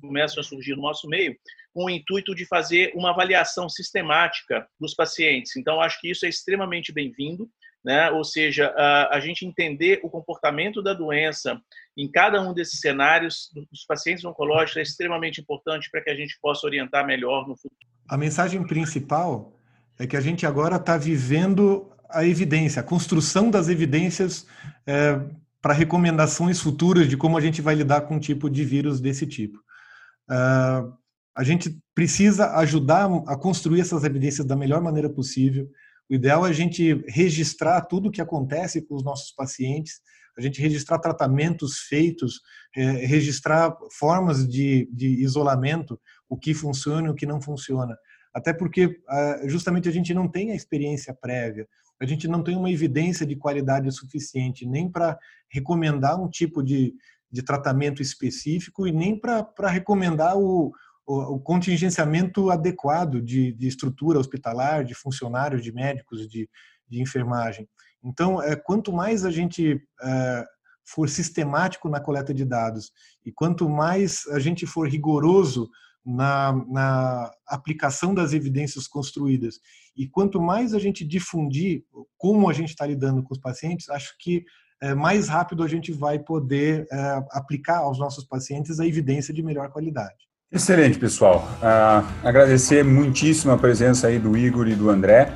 começam 0.00 0.40
a 0.40 0.44
surgir 0.44 0.76
no 0.76 0.82
nosso 0.82 1.08
meio, 1.08 1.36
com 1.74 1.86
o 1.86 1.90
intuito 1.90 2.34
de 2.34 2.46
fazer 2.46 2.92
uma 2.94 3.10
avaliação 3.10 3.68
sistemática 3.68 4.66
dos 4.80 4.94
pacientes. 4.94 5.56
Então, 5.56 5.80
acho 5.80 6.00
que 6.00 6.10
isso 6.10 6.24
é 6.24 6.28
extremamente 6.28 6.92
bem-vindo, 6.92 7.50
né? 7.86 8.10
ou 8.10 8.24
seja, 8.24 8.74
a, 9.12 9.20
gente 9.20 9.46
entender 9.46 10.00
o 10.02 10.10
comportamento 10.10 10.82
da 10.82 10.92
doença 10.92 11.56
em 11.96 12.10
cada 12.10 12.42
um 12.42 12.52
desses 12.52 12.80
cenários 12.80 13.48
dos 13.54 13.84
pacientes 13.86 14.24
oncológicos 14.24 14.78
é 14.78 14.82
extremamente 14.82 15.40
importante 15.40 15.88
para 15.88 16.02
que 16.02 16.10
a 16.10 16.14
gente 16.16 16.36
possa 16.42 16.66
orientar 16.66 17.06
melhor 17.06 17.46
no 17.46 17.54
futuro. 17.54 17.76
A 18.08 18.16
mensagem 18.16 18.66
principal 18.66 19.56
é 20.00 20.04
que 20.04 20.16
a 20.16 20.20
gente 20.20 20.44
agora 20.44 20.76
está 20.76 20.96
vivendo 20.96 21.88
a 22.10 22.24
evidência, 22.24 22.80
a 22.80 22.84
construção 22.84 23.52
das 23.52 23.68
evidências 23.68 24.48
é, 24.84 25.20
para 25.62 25.72
recomendações 25.72 26.60
futuras 26.60 27.08
de 27.08 27.16
como 27.16 27.38
a 27.38 27.40
gente 27.40 27.62
vai 27.62 27.76
lidar 27.76 28.00
com 28.00 28.16
um 28.16 28.20
tipo 28.20 28.50
de 28.50 28.64
vírus 28.64 29.00
desse 29.00 29.28
tipo. 29.28 29.58
Uh, 30.28 30.92
a 31.36 31.44
gente 31.44 31.78
precisa 31.94 32.56
ajudar 32.56 33.08
a 33.28 33.36
construir 33.36 33.80
essas 33.80 34.02
evidências 34.02 34.46
da 34.46 34.56
melhor 34.56 34.80
maneira 34.80 35.08
possível. 35.08 35.68
O 36.08 36.14
ideal 36.14 36.46
é 36.46 36.50
a 36.50 36.52
gente 36.52 37.02
registrar 37.08 37.80
tudo 37.82 38.08
o 38.08 38.12
que 38.12 38.20
acontece 38.20 38.80
com 38.82 38.94
os 38.94 39.04
nossos 39.04 39.32
pacientes, 39.32 40.00
a 40.38 40.40
gente 40.40 40.60
registrar 40.60 40.98
tratamentos 40.98 41.78
feitos, 41.78 42.40
é, 42.76 42.82
registrar 43.06 43.74
formas 43.90 44.46
de, 44.46 44.88
de 44.92 45.08
isolamento, 45.22 45.98
o 46.28 46.36
que 46.36 46.52
funciona 46.52 47.08
e 47.08 47.10
o 47.10 47.14
que 47.14 47.26
não 47.26 47.40
funciona. 47.40 47.96
Até 48.34 48.52
porque 48.52 48.86
uh, 48.86 49.48
justamente 49.48 49.88
a 49.88 49.92
gente 49.92 50.12
não 50.12 50.28
tem 50.28 50.52
a 50.52 50.54
experiência 50.54 51.14
prévia, 51.14 51.66
a 51.98 52.04
gente 52.04 52.28
não 52.28 52.42
tem 52.42 52.54
uma 52.54 52.70
evidência 52.70 53.24
de 53.24 53.34
qualidade 53.34 53.90
suficiente 53.90 54.66
nem 54.66 54.90
para 54.90 55.18
recomendar 55.48 56.20
um 56.20 56.28
tipo 56.28 56.62
de, 56.62 56.94
de 57.32 57.42
tratamento 57.42 58.02
específico 58.02 58.86
e 58.86 58.92
nem 58.92 59.18
para 59.18 59.70
recomendar 59.70 60.36
o, 60.36 60.70
o, 61.06 61.38
contingenciamento 61.38 62.50
adequado 62.50 63.22
de, 63.22 63.52
de, 63.52 63.68
estrutura 63.68 64.18
hospitalar, 64.18 64.84
de 64.84 64.94
funcionários, 64.94 65.62
de 65.62 65.72
médicos, 65.72 66.28
de, 66.28 66.48
de 66.88 67.00
enfermagem. 67.00 67.68
Então, 68.02 68.42
é, 68.42 68.56
quanto 68.56 68.92
mais 68.92 69.24
a 69.24 69.30
gente 69.30 69.80
é, 70.02 70.44
for 70.84 71.08
sistemático 71.08 71.88
na 71.88 72.00
coleta 72.00 72.34
de 72.34 72.44
dados 72.44 72.92
e 73.24 73.32
quanto 73.32 73.68
mais 73.68 74.26
a 74.28 74.38
gente 74.38 74.66
for 74.66 74.88
rigoroso 74.88 75.68
na, 76.04 76.52
na, 76.68 77.30
aplicação 77.48 78.14
das 78.14 78.32
evidências 78.32 78.86
construídas. 78.86 79.58
E 79.96 80.08
quanto 80.08 80.40
mais 80.40 80.72
a 80.74 80.78
gente 80.78 81.04
difundir 81.04 81.84
como 82.16 82.48
a 82.48 82.52
gente 82.52 82.70
está 82.70 82.86
lidando 82.86 83.22
com 83.22 83.34
os 83.34 83.40
pacientes, 83.40 83.88
acho 83.88 84.14
que 84.18 84.44
é, 84.80 84.94
mais 84.94 85.28
rápido 85.28 85.62
a 85.64 85.68
gente 85.68 85.90
vai 85.90 86.18
poder 86.18 86.86
é, 86.92 87.24
aplicar 87.30 87.78
aos 87.78 87.98
nossos 87.98 88.24
pacientes 88.24 88.78
a 88.78 88.86
evidência 88.86 89.34
de 89.34 89.42
melhor 89.42 89.70
qualidade. 89.70 90.25
Excelente, 90.52 90.98
pessoal. 90.98 91.48
Uh, 91.60 92.06
agradecer 92.22 92.84
muitíssimo 92.84 93.52
a 93.52 93.58
presença 93.58 94.06
aí 94.06 94.18
do 94.18 94.36
Igor 94.36 94.68
e 94.68 94.74
do 94.74 94.88
André 94.88 95.32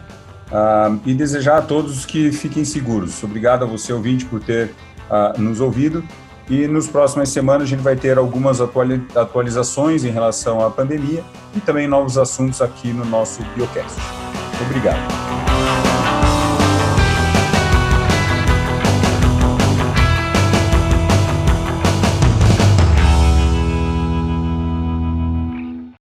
uh, 0.51 1.01
e 1.05 1.13
desejar 1.13 1.59
a 1.59 1.63
todos 1.63 2.07
que 2.07 2.31
fiquem 2.31 2.65
seguros. 2.65 3.23
Obrigado 3.25 3.65
a 3.65 3.67
você, 3.67 3.93
ouvinte, 3.93 4.25
por 4.25 4.41
ter 4.41 4.71
uh, 5.11 5.41
nos 5.41 5.61
ouvido. 5.61 6.05
E 6.49 6.67
nos 6.67 6.89
próximas 6.89 7.29
semanas 7.29 7.63
a 7.63 7.67
gente 7.67 7.83
vai 7.83 7.95
ter 7.95 8.19
algumas 8.19 8.61
atualizações 8.61 10.05
em 10.05 10.11
relação 10.11 10.65
à 10.65 10.71
pandemia 10.71 11.23
e 11.55 11.61
também 11.61 11.87
novos 11.87 12.19
assuntos 12.19 12.61
aqui 12.61 12.93
no 12.93 13.05
nosso 13.05 13.43
Biocast. 13.55 14.01
Obrigado. 14.61 15.90